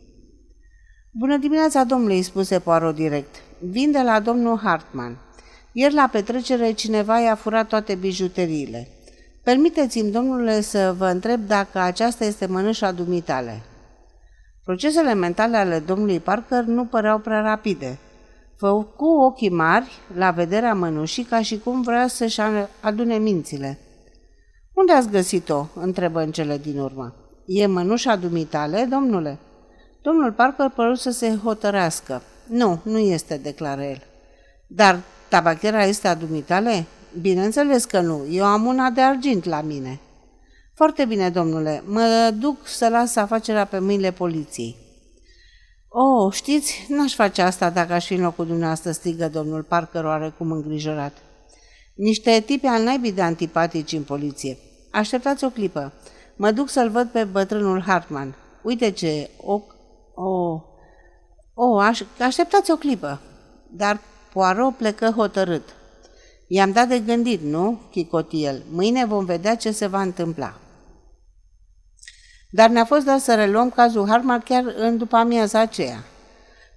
Bună 1.12 1.38
dimineața, 1.38 1.84
domnule, 1.84 2.22
spuse 2.22 2.60
Poirot 2.60 2.96
direct. 2.96 3.36
Vin 3.60 3.92
de 3.92 4.02
la 4.02 4.20
domnul 4.20 4.60
Hartman. 4.64 5.18
Ieri 5.72 5.94
la 5.94 6.10
petrecere 6.12 6.72
cineva 6.72 7.20
i-a 7.20 7.36
furat 7.36 7.68
toate 7.68 7.96
bijuteriile. 7.96 8.88
Permiteți-mi, 9.50 10.12
domnule, 10.12 10.62
să 10.62 10.94
vă 10.98 11.06
întreb 11.06 11.48
dacă 11.48 11.80
aceasta 11.80 12.26
este 12.26 12.46
mănușa 12.46 12.92
dumitale. 12.92 13.62
Procesele 14.64 15.14
mentale 15.14 15.58
ale 15.58 15.80
domnului 15.80 16.20
Parker 16.20 16.64
nu 16.64 16.86
păreau 16.86 17.20
prea 17.20 17.42
rapide. 17.42 17.98
Făcu 18.58 19.06
ochii 19.06 19.50
mari 19.50 19.92
la 20.16 20.32
vederea 20.32 20.74
mănușii 20.74 21.24
ca 21.24 21.42
și 21.42 21.60
cum 21.60 21.82
vrea 21.82 22.08
să-și 22.08 22.42
adune 22.80 23.18
mințile. 23.18 23.78
Unde 24.74 24.94
ați 24.94 25.10
găsit-o?" 25.10 25.66
întrebă 25.76 26.22
în 26.22 26.32
cele 26.32 26.58
din 26.58 26.80
urmă. 26.80 27.16
E 27.46 27.66
mănușa 27.66 28.16
dumitale, 28.16 28.88
domnule?" 28.90 29.38
Domnul 30.02 30.32
Parker 30.32 30.70
păru 30.76 30.94
să 30.94 31.12
se 31.12 31.38
hotărească. 31.44 32.22
Nu, 32.48 32.80
nu 32.84 32.98
este, 32.98 33.38
declară 33.38 33.82
el. 33.82 34.02
Dar 34.68 35.00
tabachera 35.30 35.84
este 35.84 36.08
a 36.08 36.16
dumitale? 36.16 36.86
Bineînțeles 37.22 37.86
că 37.86 38.00
nu, 38.00 38.26
eu 38.30 38.46
am 38.46 38.66
una 38.66 38.90
de 38.90 39.02
argint 39.02 39.44
la 39.44 39.62
mine. 39.62 40.00
Foarte 40.74 41.06
bine, 41.06 41.30
domnule, 41.30 41.84
mă 41.86 42.34
duc 42.40 42.68
să 42.68 42.88
las 42.90 43.16
afacerea 43.16 43.66
pe 43.66 43.80
mâinile 43.80 44.12
poliției. 44.12 44.76
Oh, 45.88 46.34
știți, 46.34 46.86
n-aș 46.88 47.16
face 47.16 47.42
asta 47.42 47.70
dacă 47.70 47.94
aș 47.94 48.06
fi 48.06 48.14
în 48.14 48.22
locul 48.22 48.46
dumneavoastră, 48.46 48.92
strigă 48.92 49.30
domnul 49.30 49.64
Parker 49.64 50.04
oarecum 50.04 50.52
îngrijorat. 50.52 51.18
Niște 51.96 52.44
tipi 52.46 52.66
al 52.66 52.84
naibii 52.84 53.12
de 53.12 53.22
antipatici 53.22 53.92
în 53.92 54.04
poliție. 54.04 54.58
Așteptați 54.92 55.44
o 55.44 55.50
clipă. 55.50 55.94
Mă 56.36 56.52
duc 56.52 56.70
să-l 56.70 56.90
văd 56.90 57.08
pe 57.08 57.24
bătrânul 57.24 57.82
Hartman. 57.82 58.36
Uite 58.62 58.92
ce 58.92 59.30
ochi 59.46 59.78
Oh, 60.22 60.62
oh, 61.54 61.84
aș, 61.84 62.02
așteptați 62.20 62.72
o 62.72 62.76
clipă. 62.76 63.20
Dar 63.72 64.00
Poirot 64.34 64.76
plecă 64.76 65.10
hotărât. 65.16 65.76
I-am 66.52 66.72
dat 66.72 66.88
de 66.88 67.00
gândit, 67.00 67.42
nu? 67.42 67.80
Chicoti 67.92 68.44
el. 68.44 68.64
Mâine 68.72 69.06
vom 69.06 69.26
vedea 69.26 69.56
ce 69.56 69.72
se 69.72 69.88
va 69.88 70.02
întâmpla. 70.02 70.60
Dar 72.52 72.70
ne-a 72.70 72.86
fost 72.86 73.06
dat 73.06 73.20
să 73.20 73.36
reluăm 73.36 73.70
cazul 73.70 74.08
Harmar 74.08 74.40
chiar 74.40 74.74
în 74.78 74.98
după 74.98 75.16
amiaza 75.16 75.60
aceea. 75.60 76.04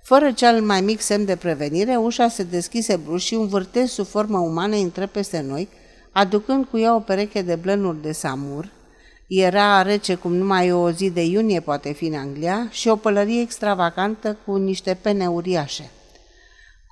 Fără 0.03 0.33
cel 0.33 0.63
mai 0.63 0.81
mic 0.81 1.01
semn 1.01 1.25
de 1.25 1.37
prevenire, 1.37 1.97
ușa 1.97 2.29
se 2.29 2.43
deschise 2.43 2.97
brusc 2.97 3.25
și 3.25 3.35
un 3.35 3.47
vârtej 3.47 3.89
sub 3.89 4.07
formă 4.07 4.39
umană 4.39 4.75
intră 4.75 5.07
peste 5.07 5.41
noi, 5.41 5.69
aducând 6.13 6.65
cu 6.65 6.79
ea 6.79 6.95
o 6.95 7.01
pereche 7.01 7.43
de 7.43 7.55
blănuri 7.55 8.03
de 8.03 8.13
samur, 8.13 8.71
era 9.29 9.83
rece 9.83 10.15
cum 10.15 10.35
numai 10.35 10.73
o 10.73 10.91
zi 10.91 11.11
de 11.11 11.25
iunie 11.25 11.61
poate 11.61 11.93
fi 11.93 12.07
în 12.07 12.15
Anglia 12.15 12.69
și 12.71 12.89
o 12.89 12.97
pălărie 12.97 13.41
extravagantă 13.41 14.37
cu 14.45 14.57
niște 14.57 14.99
pene 15.03 15.27
uriașe. 15.27 15.91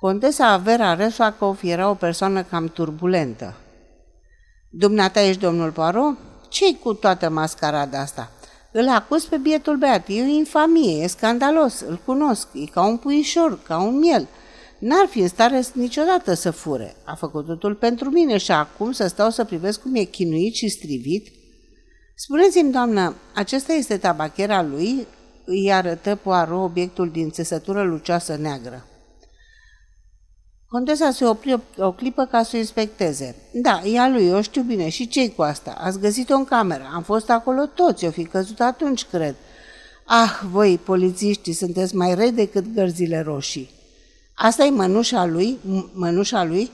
Contesa 0.01 0.57
Vera 0.57 0.95
Resakov 0.95 1.59
era 1.63 1.89
o 1.89 1.93
persoană 1.93 2.43
cam 2.43 2.67
turbulentă. 2.67 3.55
Dumneata 4.69 5.21
ești 5.21 5.41
domnul 5.41 5.71
Poirot? 5.71 6.17
ce 6.49 6.75
cu 6.75 6.93
toată 6.93 7.29
mascarada 7.29 7.99
asta? 7.99 8.31
Îl 8.71 8.89
acuz 8.89 9.25
pe 9.25 9.37
bietul 9.37 9.77
beat, 9.77 10.07
e 10.07 10.21
o 10.21 10.25
infamie, 10.25 11.03
e 11.03 11.07
scandalos, 11.07 11.79
îl 11.79 12.01
cunosc, 12.05 12.47
e 12.53 12.65
ca 12.65 12.85
un 12.85 12.97
puișor, 12.97 13.59
ca 13.63 13.81
un 13.81 13.97
miel. 13.99 14.27
N-ar 14.79 15.07
fi 15.09 15.19
în 15.19 15.27
stare 15.27 15.63
niciodată 15.73 16.33
să 16.33 16.51
fure. 16.51 16.95
A 17.03 17.15
făcut 17.15 17.45
totul 17.45 17.75
pentru 17.75 18.09
mine 18.09 18.37
și 18.37 18.51
acum 18.51 18.91
să 18.91 19.07
stau 19.07 19.29
să 19.29 19.43
privesc 19.43 19.81
cum 19.81 19.95
e 19.95 20.03
chinuit 20.03 20.53
și 20.53 20.69
strivit– 20.69 21.27
Spuneți-mi, 22.15 22.71
doamnă, 22.71 23.15
acesta 23.33 23.73
este 23.73 23.97
tabachera 23.97 24.61
lui?" 24.61 25.07
îi 25.45 25.71
arătă 25.71 26.15
Poirot 26.15 26.63
obiectul 26.63 27.09
din 27.09 27.31
țesătură 27.31 27.83
lucioasă 27.83 28.35
neagră. 28.35 28.85
Contesa 30.71 31.11
se 31.11 31.25
opri 31.25 31.53
o, 31.53 31.85
o 31.85 31.91
clipă 31.91 32.25
ca 32.25 32.43
să 32.43 32.51
o 32.53 32.57
inspecteze. 32.57 33.35
Da, 33.53 33.81
e 33.83 33.99
a 33.99 34.09
lui, 34.09 34.31
o 34.31 34.41
știu 34.41 34.61
bine. 34.61 34.89
Și 34.89 35.07
ce 35.07 35.31
cu 35.31 35.41
asta? 35.41 35.75
Ați 35.77 35.99
găsit-o 35.99 36.35
în 36.35 36.45
cameră. 36.45 36.89
Am 36.93 37.03
fost 37.03 37.29
acolo 37.29 37.65
toți, 37.65 38.05
o 38.05 38.11
fi 38.11 38.23
căzut 38.23 38.59
atunci, 38.59 39.05
cred. 39.05 39.35
Ah, 40.05 40.41
voi, 40.51 40.79
polițiștii, 40.83 41.53
sunteți 41.53 41.95
mai 41.95 42.15
rei 42.15 42.31
decât 42.31 42.73
gărzile 42.73 43.21
roșii. 43.21 43.69
Asta 44.33 44.63
e 44.63 44.69
mănușa 44.69 45.25
lui? 45.25 45.57
Mănușa 45.93 46.43
lui? 46.43 46.71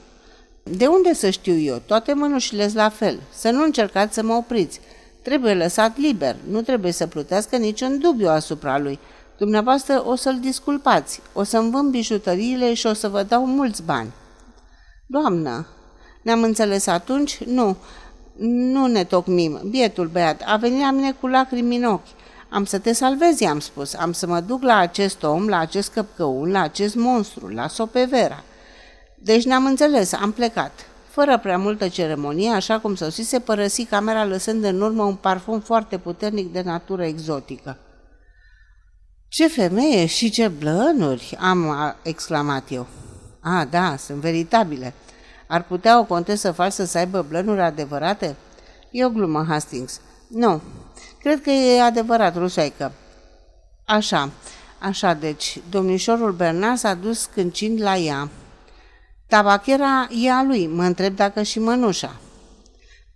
De 0.63 0.85
unde 0.85 1.13
să 1.13 1.29
știu 1.29 1.57
eu? 1.57 1.81
Toate 1.85 2.13
mănușile 2.13 2.63
sunt 2.63 2.75
la 2.75 2.89
fel. 2.89 3.19
Să 3.33 3.49
nu 3.49 3.63
încercați 3.63 4.13
să 4.13 4.23
mă 4.23 4.33
opriți. 4.33 4.79
Trebuie 5.21 5.53
lăsat 5.53 5.97
liber, 5.97 6.35
nu 6.49 6.61
trebuie 6.61 6.91
să 6.91 7.07
plutească 7.07 7.55
niciun 7.55 7.99
dubiu 7.99 8.27
asupra 8.29 8.79
lui. 8.79 8.99
Dumneavoastră 9.38 10.03
o 10.06 10.15
să-l 10.15 10.39
disculpați, 10.39 11.22
o 11.34 11.44
să-mi 11.44 11.72
vând 11.72 11.91
bijuteriile 11.91 12.74
și 12.74 12.86
o 12.86 12.94
să 12.94 13.08
vă 13.08 13.24
dau 13.24 13.46
mulți 13.46 13.84
bani. 13.84 14.12
Doamnă, 15.06 15.67
ne-am 16.22 16.44
înțeles 16.44 16.88
atunci? 16.88 17.44
Nu, 17.44 17.75
nu 18.38 18.86
ne 18.86 19.03
tocmim. 19.03 19.60
Bietul 19.70 20.08
băiat 20.08 20.41
a 20.46 20.56
venit 20.56 20.82
la 20.82 20.91
mine 20.91 21.12
cu 21.12 21.27
lacrimi 21.27 21.77
în 21.77 21.84
ochi. 21.84 22.08
Am 22.50 22.65
să 22.65 22.79
te 22.79 22.94
salvezi, 22.94 23.46
am 23.46 23.60
spus. 23.60 23.94
Am 23.94 24.12
să 24.12 24.27
mă 24.27 24.39
duc 24.39 24.63
la 24.63 24.77
acest 24.77 25.24
om, 25.24 25.48
la 25.48 25.60
acest 25.60 25.91
căpcăun, 25.91 26.51
la 26.51 26.62
acest 26.62 26.96
monstru, 26.96 27.48
la 27.48 27.67
Sopevera. 27.67 28.44
Deci 29.15 29.46
ne-am 29.46 29.65
înțeles, 29.65 30.13
am 30.13 30.32
plecat. 30.32 30.72
Fără 31.10 31.38
prea 31.38 31.58
multă 31.58 31.88
ceremonie, 31.88 32.50
așa 32.50 32.79
cum 32.79 32.96
sosise, 32.96 33.39
părăsi 33.39 33.86
camera 33.86 34.25
lăsând 34.25 34.63
în 34.63 34.82
urmă 34.82 35.03
un 35.03 35.15
parfum 35.15 35.60
foarte 35.60 35.98
puternic 35.98 36.53
de 36.53 36.62
natură 36.62 37.03
exotică. 37.03 37.77
Ce 39.27 39.48
femeie 39.48 40.05
și 40.05 40.29
ce 40.29 40.48
blănuri!" 40.48 41.38
am 41.39 41.96
exclamat 42.03 42.72
eu. 42.72 42.88
A, 43.41 43.65
da, 43.65 43.96
sunt 43.98 44.17
veritabile. 44.17 44.93
Ar 45.48 45.63
putea 45.63 46.00
o 46.00 46.03
contesă 46.03 46.51
falsă 46.51 46.86
să 46.86 46.98
aibă 46.98 47.25
blănuri 47.29 47.62
adevărate? 47.62 48.36
E 48.91 49.05
o 49.05 49.10
glumă, 49.10 49.46
Hastings. 49.48 50.01
Nu, 50.27 50.62
cred 51.19 51.41
că 51.41 51.50
e 51.50 51.81
adevărat, 51.81 52.36
rusoaică. 52.36 52.91
Așa, 53.86 54.29
așa, 54.79 55.13
deci, 55.13 55.60
domnișorul 55.69 56.31
Bernard 56.31 56.77
s-a 56.77 56.93
dus 56.93 57.25
câncind 57.25 57.81
la 57.81 57.96
ea. 57.96 58.29
Tabachera 59.27 60.07
e 60.24 60.31
a 60.31 60.43
lui, 60.43 60.67
mă 60.67 60.84
întreb 60.84 61.15
dacă 61.15 61.41
și 61.43 61.60
mănușa. 61.60 62.15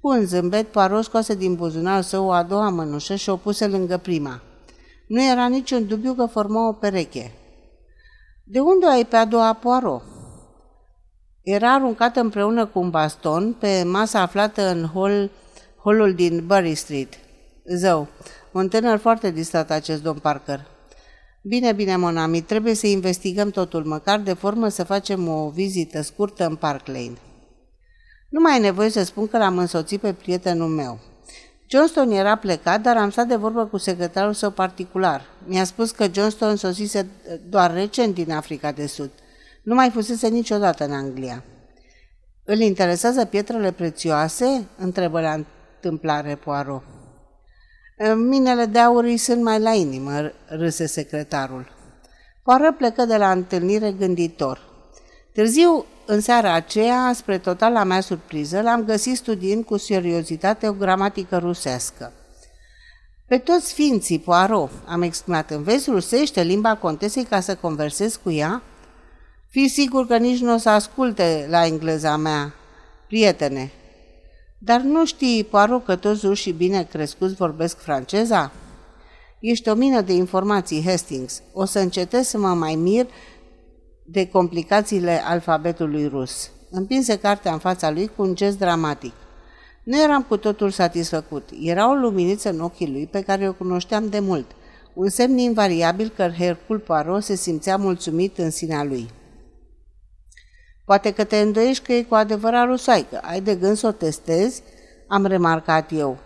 Cu 0.01 0.09
un 0.09 0.25
zâmbet, 0.25 0.71
Poirot 0.71 1.03
scoase 1.03 1.35
din 1.35 1.55
buzunarul 1.55 2.03
său 2.03 2.25
o 2.25 2.31
a 2.31 2.43
doua 2.43 2.69
mănușă 2.69 3.15
și 3.15 3.29
o 3.29 3.35
puse 3.35 3.67
lângă 3.67 3.97
prima. 3.97 4.41
Nu 5.11 5.23
era 5.23 5.47
niciun 5.47 5.87
dubiu 5.87 6.13
că 6.13 6.25
forma 6.25 6.67
o 6.67 6.73
pereche. 6.73 7.31
De 8.43 8.59
unde 8.59 8.85
ai 8.85 9.05
pe 9.05 9.15
a 9.15 9.25
doua 9.25 9.53
Poirot? 9.53 10.03
Era 11.41 11.73
aruncată 11.73 12.19
împreună 12.19 12.65
cu 12.65 12.79
un 12.79 12.89
baston 12.89 13.53
pe 13.53 13.83
masa 13.83 14.21
aflată 14.21 14.69
în 14.69 14.85
hol, 14.85 15.29
holul 15.83 16.13
din 16.13 16.45
Bury 16.45 16.75
Street. 16.75 17.13
Zău, 17.77 18.07
un 18.51 18.67
tânăr 18.67 18.97
foarte 18.97 19.31
distrat 19.31 19.71
acest 19.71 20.03
domn 20.03 20.19
Parker. 20.19 20.67
Bine, 21.43 21.73
bine, 21.73 21.95
Monami, 21.95 22.41
trebuie 22.41 22.73
să 22.73 22.87
investigăm 22.87 23.49
totul, 23.49 23.83
măcar 23.85 24.19
de 24.19 24.33
formă 24.33 24.67
să 24.67 24.83
facem 24.83 25.27
o 25.27 25.49
vizită 25.49 26.01
scurtă 26.01 26.45
în 26.45 26.55
Park 26.55 26.87
Lane. 26.87 27.17
Nu 28.29 28.39
mai 28.41 28.57
e 28.57 28.59
nevoie 28.59 28.89
să 28.89 29.03
spun 29.03 29.27
că 29.27 29.37
l-am 29.37 29.57
însoțit 29.57 30.01
pe 30.01 30.13
prietenul 30.13 30.69
meu. 30.69 30.99
Johnston 31.71 32.11
era 32.11 32.35
plecat, 32.35 32.81
dar 32.81 32.97
am 32.97 33.09
stat 33.09 33.27
de 33.27 33.35
vorbă 33.35 33.65
cu 33.65 33.77
secretarul 33.77 34.33
său 34.33 34.49
particular. 34.49 35.25
Mi-a 35.45 35.63
spus 35.63 35.91
că 35.91 36.05
Johnston 36.11 36.55
sosise 36.55 37.07
doar 37.49 37.73
recent 37.73 38.13
din 38.13 38.31
Africa 38.31 38.71
de 38.71 38.85
Sud. 38.85 39.09
Nu 39.63 39.75
mai 39.75 39.89
fusese 39.89 40.27
niciodată 40.27 40.85
în 40.85 40.91
Anglia. 40.91 41.43
Îl 42.43 42.59
interesează 42.59 43.25
pietrele 43.25 43.71
prețioase? 43.71 44.67
întrebă 44.77 45.21
la 45.21 45.33
întâmplare 45.33 46.35
Poirot. 46.35 46.83
Minele 48.15 48.65
de 48.65 48.79
aur 48.79 49.03
îi 49.03 49.17
sunt 49.17 49.43
mai 49.43 49.59
la 49.59 49.71
inimă, 49.71 50.31
râse 50.45 50.85
secretarul. 50.85 51.71
Poară 52.43 52.73
plecă 52.77 53.05
de 53.05 53.17
la 53.17 53.31
întâlnire 53.31 53.91
gânditor. 53.91 54.70
Târziu, 55.33 55.85
în 56.05 56.19
seara 56.19 56.53
aceea, 56.53 57.11
spre 57.15 57.37
totala 57.37 57.83
mea 57.83 58.01
surpriză, 58.01 58.61
l-am 58.61 58.83
găsit 58.83 59.15
studiind 59.15 59.65
cu 59.65 59.77
seriozitate 59.77 60.67
o 60.67 60.73
gramatică 60.73 61.37
rusească. 61.37 62.11
Pe 63.27 63.37
toți 63.37 63.73
ființii, 63.73 64.19
Poirot, 64.19 64.71
am 64.85 65.01
exclamat, 65.01 65.51
înveți 65.51 65.89
rusește 65.89 66.41
limba 66.41 66.75
contesei 66.75 67.23
ca 67.23 67.39
să 67.39 67.55
conversez 67.55 68.19
cu 68.23 68.31
ea? 68.31 68.61
Fii 69.49 69.67
sigur 69.67 70.07
că 70.07 70.17
nici 70.17 70.39
nu 70.39 70.53
o 70.53 70.57
să 70.57 70.69
asculte 70.69 71.47
la 71.49 71.65
engleza 71.65 72.17
mea, 72.17 72.53
prietene. 73.07 73.71
Dar 74.57 74.81
nu 74.81 75.05
știi, 75.05 75.43
Poirot, 75.43 75.85
că 75.85 75.95
toți 75.95 76.25
rușii 76.25 76.51
bine 76.51 76.83
crescuți 76.83 77.33
vorbesc 77.33 77.77
franceza? 77.79 78.51
Ești 79.39 79.69
o 79.69 79.73
mină 79.73 80.01
de 80.01 80.13
informații, 80.13 80.83
Hastings. 80.85 81.41
O 81.53 81.65
să 81.65 81.79
încetez 81.79 82.27
să 82.27 82.37
mă 82.37 82.53
mai 82.53 82.75
mir 82.75 83.07
de 84.11 84.27
complicațiile 84.27 85.21
alfabetului 85.25 86.07
rus. 86.07 86.49
Împinse 86.69 87.17
cartea 87.17 87.51
în 87.51 87.59
fața 87.59 87.91
lui 87.91 88.11
cu 88.15 88.21
un 88.21 88.35
gest 88.35 88.57
dramatic. 88.57 89.13
Nu 89.83 90.01
eram 90.01 90.23
cu 90.23 90.37
totul 90.37 90.69
satisfăcut. 90.69 91.49
Era 91.61 91.89
o 91.89 91.93
luminiță 91.93 92.49
în 92.49 92.59
ochii 92.59 92.91
lui 92.91 93.07
pe 93.07 93.21
care 93.21 93.49
o 93.49 93.53
cunoșteam 93.53 94.09
de 94.09 94.19
mult. 94.19 94.45
Un 94.93 95.09
semn 95.09 95.37
invariabil 95.37 96.11
că 96.15 96.29
Hercul 96.37 96.79
Poirot 96.79 97.23
se 97.23 97.35
simțea 97.35 97.77
mulțumit 97.77 98.37
în 98.37 98.49
sinea 98.49 98.83
lui. 98.83 99.09
Poate 100.85 101.11
că 101.11 101.23
te 101.23 101.37
îndoiești 101.37 101.85
că 101.85 101.93
e 101.93 102.03
cu 102.03 102.15
adevărat 102.15 102.67
rusoaică. 102.67 103.19
Ai 103.21 103.41
de 103.41 103.55
gând 103.55 103.77
să 103.77 103.87
o 103.87 103.91
testezi? 103.91 104.63
Am 105.07 105.25
remarcat 105.25 105.91
eu. 105.91 106.17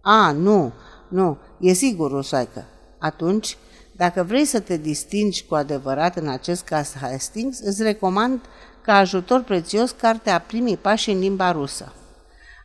A, 0.00 0.32
nu, 0.32 0.72
nu, 1.08 1.38
e 1.60 1.72
sigur 1.72 2.10
rusoaică. 2.10 2.64
Atunci, 2.98 3.56
dacă 4.02 4.22
vrei 4.22 4.44
să 4.44 4.60
te 4.60 4.76
distingi 4.76 5.44
cu 5.44 5.54
adevărat 5.54 6.16
în 6.16 6.28
acest 6.28 6.64
caz 6.64 6.94
Hastings, 7.00 7.60
îți 7.60 7.82
recomand 7.82 8.40
ca 8.80 8.94
ajutor 8.96 9.42
prețios 9.42 9.90
cartea 9.90 10.38
Primii 10.40 10.76
pași 10.76 11.10
în 11.10 11.18
limba 11.18 11.52
rusă. 11.52 11.92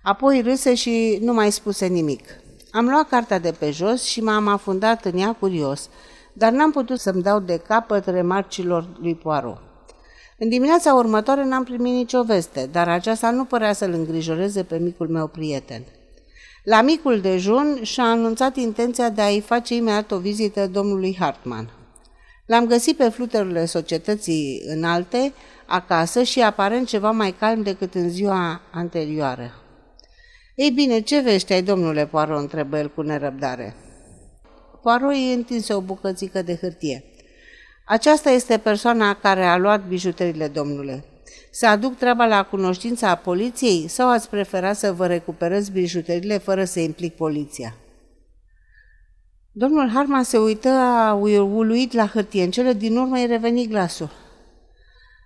Apoi 0.03 0.41
râse 0.41 0.75
și 0.75 1.19
nu 1.21 1.33
mai 1.33 1.51
spuse 1.51 1.85
nimic. 1.85 2.23
Am 2.71 2.89
luat 2.89 3.09
cartea 3.09 3.39
de 3.39 3.51
pe 3.51 3.71
jos 3.71 4.03
și 4.03 4.21
m-am 4.21 4.47
afundat 4.47 5.05
în 5.05 5.17
ea 5.17 5.33
curios, 5.39 5.89
dar 6.33 6.51
n-am 6.51 6.71
putut 6.71 6.99
să-mi 6.99 7.21
dau 7.21 7.39
de 7.39 7.57
capăt 7.67 8.05
remarcilor 8.05 8.87
lui 9.01 9.15
Poirot. 9.15 9.61
În 10.37 10.49
dimineața 10.49 10.93
următoare 10.93 11.45
n-am 11.45 11.63
primit 11.63 11.93
nicio 11.93 12.23
veste, 12.23 12.69
dar 12.71 12.89
aceasta 12.89 13.31
nu 13.31 13.45
părea 13.45 13.73
să-l 13.73 13.93
îngrijoreze 13.93 14.63
pe 14.63 14.77
micul 14.77 15.07
meu 15.07 15.27
prieten. 15.27 15.83
La 16.69 16.81
micul 16.81 17.21
dejun 17.21 17.79
și-a 17.83 18.03
anunțat 18.03 18.55
intenția 18.55 19.09
de 19.09 19.21
a-i 19.21 19.41
face 19.41 19.75
imediat 19.75 20.11
o 20.11 20.17
vizită 20.17 20.67
domnului 20.67 21.15
Hartman. 21.19 21.69
L-am 22.45 22.65
găsit 22.65 22.97
pe 22.97 23.09
fluterurile 23.09 23.65
societății 23.65 24.61
înalte, 24.65 25.33
acasă 25.65 26.23
și 26.23 26.41
aparent 26.41 26.87
ceva 26.87 27.11
mai 27.11 27.31
calm 27.31 27.61
decât 27.61 27.95
în 27.95 28.09
ziua 28.09 28.61
anterioară. 28.71 29.53
Ei 30.55 30.69
bine, 30.69 30.99
ce 30.99 31.19
vești 31.19 31.53
ai, 31.53 31.61
domnule 31.61 32.05
Poirot?" 32.05 32.39
întrebă 32.39 32.77
el 32.77 32.89
cu 32.89 33.01
nerăbdare. 33.01 33.75
Poirot 34.81 35.11
îi 35.11 35.33
întinse 35.33 35.73
o 35.73 35.81
bucățică 35.81 36.41
de 36.41 36.57
hârtie. 36.61 37.03
Aceasta 37.85 38.29
este 38.29 38.57
persoana 38.57 39.15
care 39.15 39.45
a 39.45 39.57
luat 39.57 39.87
bijuteriile, 39.87 40.47
domnule. 40.47 41.03
Să 41.59 41.67
aduc 41.67 41.97
treaba 41.97 42.25
la 42.25 42.43
cunoștința 42.43 43.15
poliției 43.15 43.87
sau 43.87 44.09
ați 44.09 44.29
prefera 44.29 44.73
să 44.73 44.93
vă 44.93 45.07
recuperați 45.07 45.71
bijuteriile 45.71 46.37
fără 46.37 46.63
să 46.63 46.79
implic 46.79 47.15
poliția? 47.15 47.73
Domnul 49.51 49.89
Harman 49.89 50.23
se 50.23 50.37
uită 50.37 50.69
uluit 51.53 51.93
la 51.93 52.07
hârtie. 52.07 52.43
În 52.43 52.51
cele 52.51 52.73
din 52.73 52.97
urmă 52.97 53.15
îi 53.15 53.25
reveni 53.25 53.67
glasul. 53.67 54.09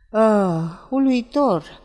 Ah, 0.10 0.62
uluitor! 0.90 1.82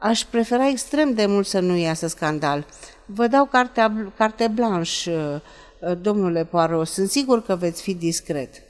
Aș 0.00 0.24
prefera 0.24 0.68
extrem 0.68 1.14
de 1.14 1.26
mult 1.26 1.46
să 1.46 1.60
nu 1.60 1.76
iasă 1.76 2.06
scandal. 2.06 2.66
Vă 3.06 3.26
dau 3.26 3.44
cartea, 3.44 4.12
carte 4.16 4.48
blanche, 4.48 5.42
domnule 6.00 6.44
Poirot. 6.44 6.86
Sunt 6.86 7.08
sigur 7.08 7.42
că 7.42 7.56
veți 7.56 7.82
fi 7.82 7.94
discret. 7.94 8.67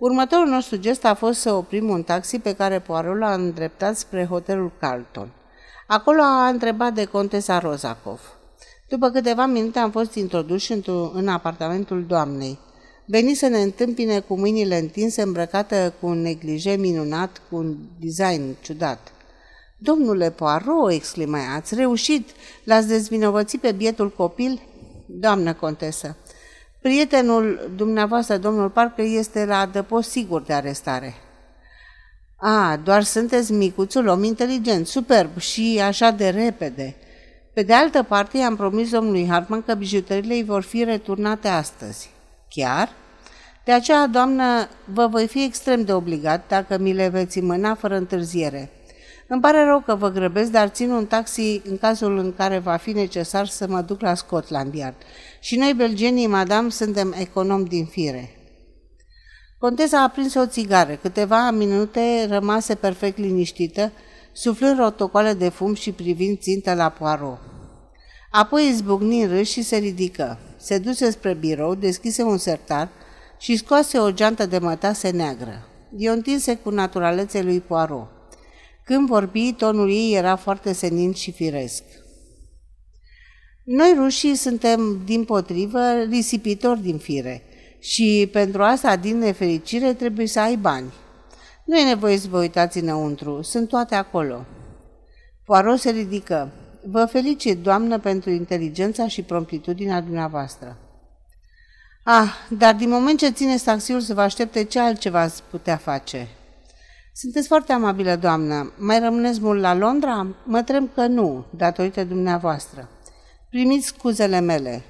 Următorul 0.00 0.46
nostru 0.46 0.76
gest 0.76 1.04
a 1.04 1.14
fost 1.14 1.40
să 1.40 1.52
oprim 1.52 1.88
un 1.88 2.02
taxi 2.02 2.38
pe 2.38 2.54
care 2.54 2.78
Poirot 2.78 3.18
l-a 3.18 3.32
îndreptat 3.32 3.96
spre 3.96 4.24
hotelul 4.24 4.72
Carlton. 4.78 5.32
Acolo 5.86 6.20
a 6.22 6.48
întrebat 6.48 6.92
de 6.92 7.04
contesa 7.04 7.58
Rozakov. 7.58 8.20
După 8.88 9.10
câteva 9.10 9.46
minute 9.46 9.78
am 9.78 9.90
fost 9.90 10.14
introduși 10.14 10.72
în 11.12 11.28
apartamentul 11.28 12.04
doamnei. 12.06 12.58
Veni 13.06 13.34
să 13.34 13.46
ne 13.46 13.62
întâmpine 13.62 14.20
cu 14.20 14.38
mâinile 14.38 14.78
întinse, 14.78 15.22
îmbrăcată 15.22 15.94
cu 16.00 16.06
un 16.06 16.20
neglije 16.20 16.76
minunat, 16.76 17.42
cu 17.50 17.56
un 17.56 17.76
design 17.98 18.56
ciudat. 18.62 19.12
Domnule 19.78 20.30
Poirot, 20.30 20.90
exclima 20.90 21.54
ați 21.54 21.74
reușit? 21.74 22.28
L-ați 22.64 22.88
dezvinovățit 22.88 23.60
pe 23.60 23.72
bietul 23.72 24.10
copil? 24.10 24.60
Doamnă 25.06 25.54
contesă, 25.54 26.16
Prietenul 26.80 27.70
dumneavoastră, 27.76 28.36
domnul 28.36 28.68
Parker, 28.68 29.04
este 29.04 29.44
la 29.44 29.58
adăpost 29.58 30.10
sigur 30.10 30.42
de 30.42 30.52
arestare. 30.52 31.14
A, 32.36 32.80
doar 32.84 33.02
sunteți 33.02 33.52
micuțul 33.52 34.06
om 34.06 34.22
inteligent, 34.22 34.86
superb 34.86 35.38
și 35.38 35.80
așa 35.84 36.10
de 36.10 36.28
repede. 36.28 36.96
Pe 37.54 37.62
de 37.62 37.72
altă 37.72 38.02
parte, 38.02 38.38
i-am 38.38 38.56
promis 38.56 38.90
domnului 38.90 39.28
Hartman 39.28 39.62
că 39.62 39.74
bijuteriile 39.74 40.34
îi 40.34 40.44
vor 40.44 40.62
fi 40.62 40.84
returnate 40.84 41.48
astăzi. 41.48 42.10
Chiar? 42.48 42.92
De 43.64 43.72
aceea, 43.72 44.06
doamnă, 44.06 44.68
vă 44.84 45.06
voi 45.06 45.26
fi 45.26 45.44
extrem 45.44 45.84
de 45.84 45.92
obligat 45.92 46.44
dacă 46.48 46.78
mi 46.78 46.92
le 46.92 47.08
veți 47.08 47.40
mâna 47.40 47.74
fără 47.74 47.96
întârziere. 47.96 48.70
Îmi 49.28 49.40
pare 49.40 49.64
rău 49.64 49.80
că 49.80 49.94
vă 49.94 50.08
grăbesc, 50.08 50.50
dar 50.50 50.68
țin 50.68 50.90
un 50.90 51.06
taxi 51.06 51.62
în 51.64 51.78
cazul 51.78 52.18
în 52.18 52.34
care 52.36 52.58
va 52.58 52.76
fi 52.76 52.92
necesar 52.92 53.46
să 53.46 53.66
mă 53.68 53.80
duc 53.80 54.00
la 54.00 54.14
Scotland 54.14 54.74
Yard. 54.74 54.96
Și 55.40 55.56
noi, 55.56 55.72
belgenii, 55.74 56.26
madame, 56.26 56.70
suntem 56.70 57.14
econom 57.18 57.64
din 57.64 57.84
fire. 57.84 58.34
Contesa 59.58 60.02
a 60.02 60.08
prins 60.08 60.34
o 60.34 60.46
țigară. 60.46 60.94
Câteva 60.94 61.50
minute 61.50 62.26
rămase 62.28 62.74
perfect 62.74 63.18
liniștită, 63.18 63.92
suflând 64.32 64.78
rotocoale 64.78 65.32
de 65.32 65.48
fum 65.48 65.74
și 65.74 65.92
privind 65.92 66.38
țintă 66.38 66.74
la 66.74 66.88
Poirot. 66.88 67.38
Apoi 68.30 68.68
izbucni 68.68 69.22
în 69.22 69.28
râs 69.28 69.50
și 69.50 69.62
se 69.62 69.76
ridică. 69.76 70.38
Se 70.56 70.78
duse 70.78 71.10
spre 71.10 71.34
birou, 71.34 71.74
deschise 71.74 72.22
un 72.22 72.38
sertar 72.38 72.88
și 73.38 73.56
scoase 73.56 73.98
o 73.98 74.10
geantă 74.10 74.46
de 74.46 74.58
mătase 74.58 75.10
neagră. 75.10 75.68
I-o 75.96 76.12
întinse 76.12 76.54
cu 76.54 76.70
naturalețe 76.70 77.42
lui 77.42 77.60
Poirot. 77.60 78.08
Când 78.84 79.06
vorbi, 79.08 79.52
tonul 79.52 79.90
ei 79.90 80.14
era 80.14 80.36
foarte 80.36 80.72
senin 80.72 81.12
și 81.12 81.32
firesc. 81.32 81.82
Noi 83.72 83.94
rușii 83.96 84.34
suntem, 84.34 85.00
din 85.04 85.24
potrivă, 85.24 85.92
risipitori 86.08 86.82
din 86.82 86.98
fire 86.98 87.42
și 87.78 88.28
pentru 88.32 88.62
asta, 88.62 88.96
din 88.96 89.18
nefericire, 89.18 89.94
trebuie 89.94 90.26
să 90.26 90.40
ai 90.40 90.56
bani. 90.56 90.92
Nu 91.64 91.76
e 91.76 91.84
nevoie 91.84 92.16
să 92.16 92.26
vă 92.30 92.38
uitați 92.38 92.78
înăuntru, 92.78 93.42
sunt 93.42 93.68
toate 93.68 93.94
acolo. 93.94 94.44
Poirot 95.44 95.78
se 95.78 95.90
ridică. 95.90 96.50
Vă 96.84 97.04
felicit, 97.04 97.62
doamnă, 97.62 97.98
pentru 97.98 98.30
inteligența 98.30 99.08
și 99.08 99.22
promptitudinea 99.22 100.00
dumneavoastră. 100.00 100.76
Ah, 102.04 102.32
dar 102.48 102.74
din 102.74 102.88
moment 102.88 103.18
ce 103.18 103.30
țineți 103.30 103.64
taxiul 103.64 104.00
să 104.00 104.14
vă 104.14 104.20
aștepte, 104.20 104.64
ce 104.64 104.80
altceva 104.80 105.20
ați 105.20 105.42
putea 105.50 105.76
face? 105.76 106.28
Sunteți 107.14 107.46
foarte 107.46 107.72
amabilă, 107.72 108.16
doamnă. 108.16 108.72
Mai 108.78 108.98
rămâneți 108.98 109.40
mult 109.40 109.60
la 109.60 109.74
Londra? 109.74 110.26
Mă 110.44 110.62
trem 110.62 110.90
că 110.94 111.06
nu, 111.06 111.44
datorită 111.56 112.04
dumneavoastră. 112.04 112.88
Primiți 113.50 113.86
scuzele 113.86 114.40
mele. 114.40 114.82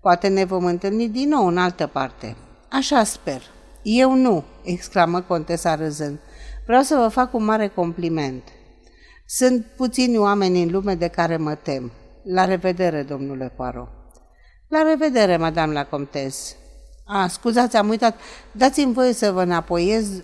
Poate 0.00 0.28
ne 0.28 0.44
vom 0.44 0.64
întâlni 0.64 1.08
din 1.08 1.28
nou 1.28 1.46
în 1.46 1.58
altă 1.58 1.86
parte. 1.86 2.36
Așa 2.70 3.04
sper. 3.04 3.42
Eu 3.82 4.14
nu, 4.14 4.44
exclamă 4.62 5.20
contesa 5.20 5.74
râzând. 5.74 6.18
Vreau 6.66 6.82
să 6.82 6.96
vă 6.96 7.08
fac 7.08 7.34
un 7.34 7.44
mare 7.44 7.68
compliment. 7.68 8.42
Sunt 9.26 9.66
puțini 9.76 10.18
oameni 10.18 10.62
în 10.62 10.70
lume 10.70 10.94
de 10.94 11.08
care 11.08 11.36
mă 11.36 11.54
tem. 11.54 11.92
La 12.24 12.44
revedere, 12.44 13.02
domnule 13.02 13.52
Poirot. 13.56 13.88
La 14.68 14.82
revedere, 14.82 15.36
madame 15.36 15.72
la 15.72 15.84
comtes. 15.84 16.56
A, 17.04 17.28
scuzați, 17.28 17.76
am 17.76 17.88
uitat. 17.88 18.20
Dați-mi 18.52 18.92
voie 18.92 19.12
să 19.12 19.30
vă 19.30 19.42
înapoiez 19.42 20.22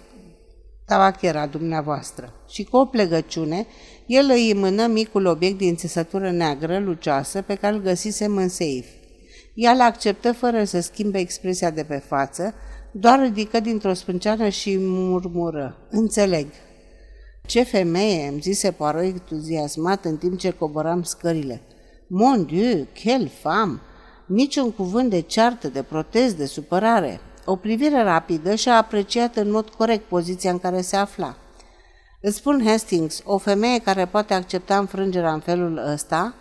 tabachera 0.86 1.46
dumneavoastră. 1.46 2.32
Și 2.48 2.64
cu 2.64 2.76
o 2.76 2.86
plegăciune, 2.86 3.66
el 4.06 4.30
îi 4.30 4.54
mână 4.54 4.86
micul 4.86 5.26
obiect 5.26 5.58
din 5.58 5.76
țesătură 5.76 6.30
neagră, 6.30 6.78
lucioasă, 6.78 7.42
pe 7.42 7.54
care 7.54 7.74
îl 7.74 7.82
găsisem 7.82 8.36
în 8.36 8.48
seif. 8.48 8.86
Ea 9.54 9.74
l 9.74 9.80
acceptă 9.80 10.32
fără 10.32 10.64
să 10.64 10.80
schimbe 10.80 11.18
expresia 11.18 11.70
de 11.70 11.84
pe 11.84 11.96
față, 11.96 12.54
doar 12.92 13.20
ridică 13.20 13.60
dintr-o 13.60 13.92
spânceană 13.92 14.48
și 14.48 14.76
murmură. 14.78 15.76
Înțeleg. 15.90 16.46
Ce 17.46 17.62
femeie, 17.62 18.28
îmi 18.28 18.40
zise 18.40 18.70
Poirot 18.70 19.02
entuziasmat 19.02 20.04
în 20.04 20.16
timp 20.16 20.38
ce 20.38 20.50
coboram 20.50 21.02
scările. 21.02 21.60
Mon 22.06 22.44
Dieu, 22.44 22.86
quelle 23.02 23.30
femme! 23.40 23.80
Niciun 24.26 24.70
cuvânt 24.70 25.10
de 25.10 25.20
ceartă, 25.20 25.68
de 25.68 25.82
protest, 25.82 26.36
de 26.36 26.46
supărare. 26.46 27.20
O 27.44 27.56
privire 27.56 28.02
rapidă 28.02 28.54
și-a 28.54 28.76
apreciat 28.76 29.36
în 29.36 29.50
mod 29.50 29.68
corect 29.68 30.04
poziția 30.04 30.50
în 30.50 30.58
care 30.58 30.80
se 30.80 30.96
afla. 30.96 31.36
Îți 32.24 32.36
spun, 32.36 32.62
Hastings, 32.66 33.22
o 33.24 33.38
femeie 33.38 33.78
care 33.78 34.06
poate 34.06 34.34
accepta 34.34 34.78
înfrângerea 34.78 35.32
în 35.32 35.40
felul 35.40 35.80
ăsta, 35.92 36.34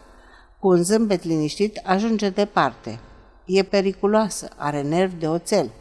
cu 0.59 0.67
un 0.67 0.83
zâmbet 0.83 1.23
liniștit, 1.23 1.79
ajunge 1.83 2.29
departe. 2.29 2.99
E 3.45 3.63
periculoasă, 3.63 4.49
are 4.55 4.81
nervi 4.81 5.15
de 5.15 5.27
oțel. 5.27 5.71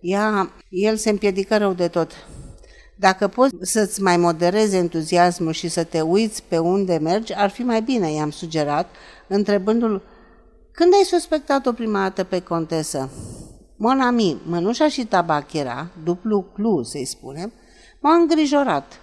Ea, 0.00 0.50
el 0.68 0.96
se 0.96 1.10
împiedică 1.10 1.56
rău 1.56 1.72
de 1.72 1.88
tot. 1.88 2.12
Dacă 2.96 3.28
poți 3.28 3.54
să-ți 3.60 4.02
mai 4.02 4.16
moderezi 4.16 4.76
entuziasmul 4.76 5.52
și 5.52 5.68
să 5.68 5.84
te 5.84 6.00
uiți 6.00 6.42
pe 6.48 6.58
unde 6.58 6.98
mergi, 6.98 7.34
ar 7.34 7.50
fi 7.50 7.62
mai 7.62 7.80
bine, 7.82 8.12
i-am 8.12 8.30
sugerat, 8.30 8.88
întrebându-l 9.28 10.02
când 10.72 10.92
ai 10.92 11.04
suspectat-o 11.04 11.72
prima 11.72 12.00
dată 12.02 12.24
pe 12.24 12.40
contesă? 12.40 13.10
Monami, 13.76 14.40
mănușa 14.46 14.88
și 14.88 15.04
tabachera, 15.04 15.90
duplu 16.04 16.42
clu, 16.54 16.82
să-i 16.82 17.04
spunem, 17.04 17.52
m-au 18.00 18.20
îngrijorat. 18.20 19.00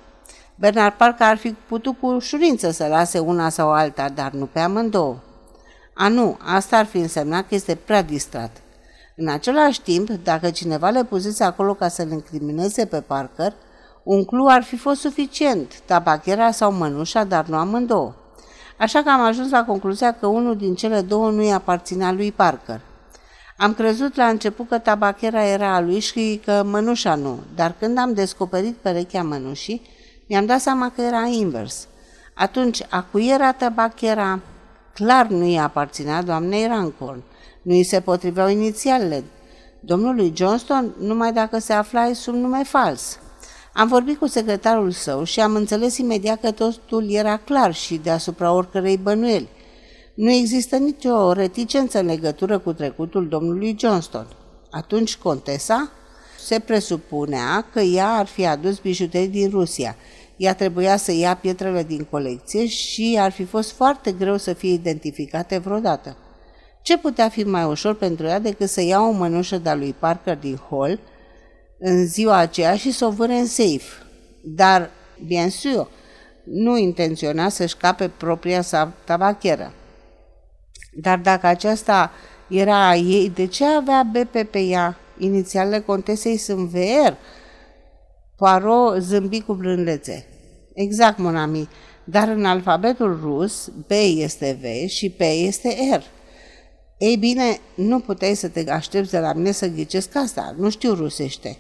Bernard 0.56 0.94
parcă 0.94 1.24
ar 1.24 1.38
fi 1.38 1.56
putut 1.68 2.00
cu 2.00 2.08
ușurință 2.08 2.72
să 2.72 2.88
lase 2.88 3.20
una 3.20 3.50
sau 3.50 3.72
alta, 3.72 4.10
dar 4.10 4.32
nu 4.32 4.46
pe 4.46 4.60
amândouă. 4.60 5.18
A, 5.94 6.08
nu, 6.08 6.38
asta 6.42 6.78
ar 6.78 6.86
fi 6.86 6.98
însemnat 6.98 7.48
că 7.48 7.56
este 7.56 7.76
prea 7.76 8.02
distrat. 8.02 8.62
În 9.16 9.28
același 9.28 9.82
timp, 9.82 10.10
dacă 10.10 10.50
cineva 10.50 10.90
le 10.90 11.04
pusese 11.04 11.44
acolo 11.44 11.74
ca 11.74 11.88
să-l 11.88 12.12
incrimineze 12.12 12.86
pe 12.86 13.02
Parker, 13.02 13.54
un 14.04 14.26
clu 14.26 14.48
ar 14.48 14.64
fi 14.64 14.78
fost 14.78 15.00
suficient, 15.00 15.82
tabachera 15.86 16.52
sau 16.52 16.72
mănușa, 16.72 17.24
dar 17.24 17.46
nu 17.46 17.56
amândouă. 17.56 18.14
Așa 18.78 19.04
că 19.04 19.10
am 19.10 19.22
ajuns 19.22 19.52
la 19.52 19.66
concluzia 19.66 20.12
că 20.14 20.28
unul 20.28 20.58
din 20.58 20.76
cele 20.76 21.02
două 21.02 21.30
nu-i 21.30 21.52
aparținea 21.52 22.12
lui 22.12 22.32
Parker. 22.32 22.82
Am 23.58 23.74
crezut 23.74 24.16
la 24.16 24.26
început 24.26 24.68
că 24.68 24.78
tabachera 24.78 25.46
era 25.46 25.76
a 25.76 25.80
lui 25.80 26.00
și 26.00 26.42
că 26.46 26.64
mănușa 26.66 27.16
nu, 27.16 27.40
dar 27.56 27.76
când 27.80 27.98
am 27.98 28.14
descoperit 28.14 28.76
perechea 28.76 29.24
mănușii, 29.24 29.82
mi-am 30.28 30.46
dat 30.46 30.60
seama 30.60 30.92
că 30.96 31.02
era 31.02 31.26
invers. 31.26 31.88
Atunci, 32.34 32.82
a 32.90 33.04
cui 33.12 33.30
era 33.30 33.52
tabachera? 33.52 34.40
Clar 34.94 35.28
nu 35.28 35.46
i 35.46 35.58
aparținea 35.58 36.22
doamnei 36.22 36.68
Rancorn. 36.68 37.24
Nu 37.62 37.74
îi 37.74 37.84
se 37.84 38.00
potriveau 38.00 38.50
inițialele. 38.50 39.24
Domnului 39.80 40.34
Johnston, 40.36 40.94
numai 41.00 41.34
dacă 41.34 41.60
se 41.60 41.74
afla 41.74 42.14
sub 42.14 42.34
nume 42.34 42.64
fals. 42.64 43.20
Am 43.74 43.88
vorbit 43.88 44.18
cu 44.18 44.28
secretarul 44.28 44.92
său 44.92 45.24
și 45.24 45.40
am 45.40 45.56
înțeles 45.56 45.98
imediat 45.98 46.42
că 46.42 46.52
totul 46.52 47.12
era 47.12 47.38
clar 47.38 47.74
și 47.74 47.96
deasupra 47.96 48.52
oricărei 48.52 48.98
bănuieli. 48.98 49.50
Nu 50.14 50.32
există 50.32 50.76
nicio 50.78 51.32
reticență 51.32 52.00
în 52.00 52.06
legătură 52.06 52.60
cu 52.60 52.74
trecutul 52.74 53.28
domnului 53.28 53.76
Johnston. 53.80 54.28
Atunci 54.72 55.18
contesa 55.18 55.92
se 56.44 56.60
presupunea 56.60 57.66
că 57.74 57.80
ea 57.80 58.08
ar 58.08 58.26
fi 58.26 58.46
adus 58.46 58.80
bijuterii 58.80 59.28
din 59.28 59.50
Rusia. 59.50 59.96
Ea 60.38 60.56
trebuia 60.56 60.98
să 60.98 61.12
ia 61.12 61.36
pietrele 61.36 61.84
din 61.84 62.04
colecție 62.10 62.68
și 62.68 63.18
ar 63.20 63.32
fi 63.32 63.44
fost 63.44 63.72
foarte 63.72 64.12
greu 64.12 64.38
să 64.38 64.54
fie 64.54 64.72
identificate 64.72 65.58
vreodată. 65.58 66.18
Ce 66.82 66.98
putea 66.98 67.30
fi 67.30 67.44
mai 67.44 67.64
ușor 67.64 67.96
pentru 67.96 68.26
ea 68.26 68.40
decât 68.40 68.70
să 68.70 68.82
ia 68.82 69.02
o 69.02 69.12
mănușă 69.12 69.58
de-a 69.58 69.76
lui 69.76 69.96
Parker 70.00 70.38
din 70.38 70.60
hall 70.70 71.00
în 71.80 72.06
ziua 72.06 72.38
aceea 72.38 72.76
și 72.76 72.92
să 72.92 73.06
o 73.06 73.10
vâre 73.10 73.34
în 73.34 73.46
safe. 73.46 74.04
Dar, 74.44 74.90
bien 75.26 75.50
sûr, 75.50 75.88
nu 76.44 76.78
intenționa 76.78 77.50
să-și 77.50 77.78
cape 77.78 78.12
propria 78.18 78.62
sa 78.62 78.94
tabacheră. 79.06 79.74
Dar 81.02 81.18
dacă 81.18 81.48
aceasta 81.48 82.12
era 82.50 82.88
a 82.88 82.96
ei, 82.96 83.30
de 83.30 83.46
ce 83.46 83.66
avea 83.66 84.10
BP 84.12 84.44
pe 84.52 84.60
ea? 84.60 84.98
Inițialele 85.24 85.80
contesei 85.80 86.38
sunt 86.38 86.70
VR. 86.70 87.14
Poirot 88.36 89.02
zâmbi 89.02 89.42
cu 89.42 89.54
blândețe. 89.54 90.26
Exact, 90.74 91.18
mon 91.18 91.36
ami, 91.36 91.70
dar 92.04 92.28
în 92.28 92.46
alfabetul 92.46 93.20
rus 93.22 93.72
B 93.88 93.92
este 94.16 94.58
V 94.62 94.90
și 94.90 95.10
P 95.10 95.20
este 95.20 95.76
R. 95.96 96.02
Ei 96.98 97.18
bine, 97.18 97.60
nu 97.76 98.00
puteai 98.00 98.36
să 98.36 98.48
te 98.48 98.72
aștepți 98.72 99.12
de 99.12 99.20
la 99.20 99.34
mine 99.34 99.52
să 99.52 99.68
ghicesc 99.68 100.16
asta, 100.16 100.56
nu 100.58 100.70
știu 100.70 100.94
rusește. 100.94 101.58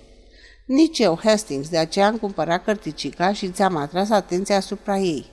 Nici 0.65 0.99
eu, 0.99 1.19
Hastings, 1.23 1.69
de 1.69 1.78
aceea 1.78 2.08
am 2.08 2.17
cumpărat 2.17 2.63
cărticica 2.63 3.34
și 3.34 3.49
ți-am 3.49 3.76
atras 3.76 4.10
atenția 4.10 4.56
asupra 4.56 4.97
ei. 4.97 5.26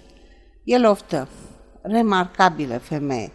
El 0.65 0.87
oftă. 0.87 1.29
Remarcabilă 1.83 2.79
femeie. 2.79 3.33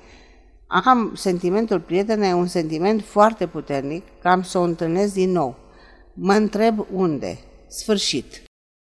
Am 0.68 1.12
sentimentul 1.16 1.80
prietenei, 1.80 2.34
un 2.34 2.48
sentiment 2.48 3.02
foarte 3.04 3.48
puternic, 3.48 4.04
că 4.22 4.28
am 4.28 4.44
să 4.44 4.58
o 4.58 4.62
întâlnesc 4.62 5.14
din 5.14 5.32
nou. 5.32 5.56
Mă 6.14 6.34
întreb 6.34 6.86
unde. 6.92 7.40
Sfârșit. 7.68 8.45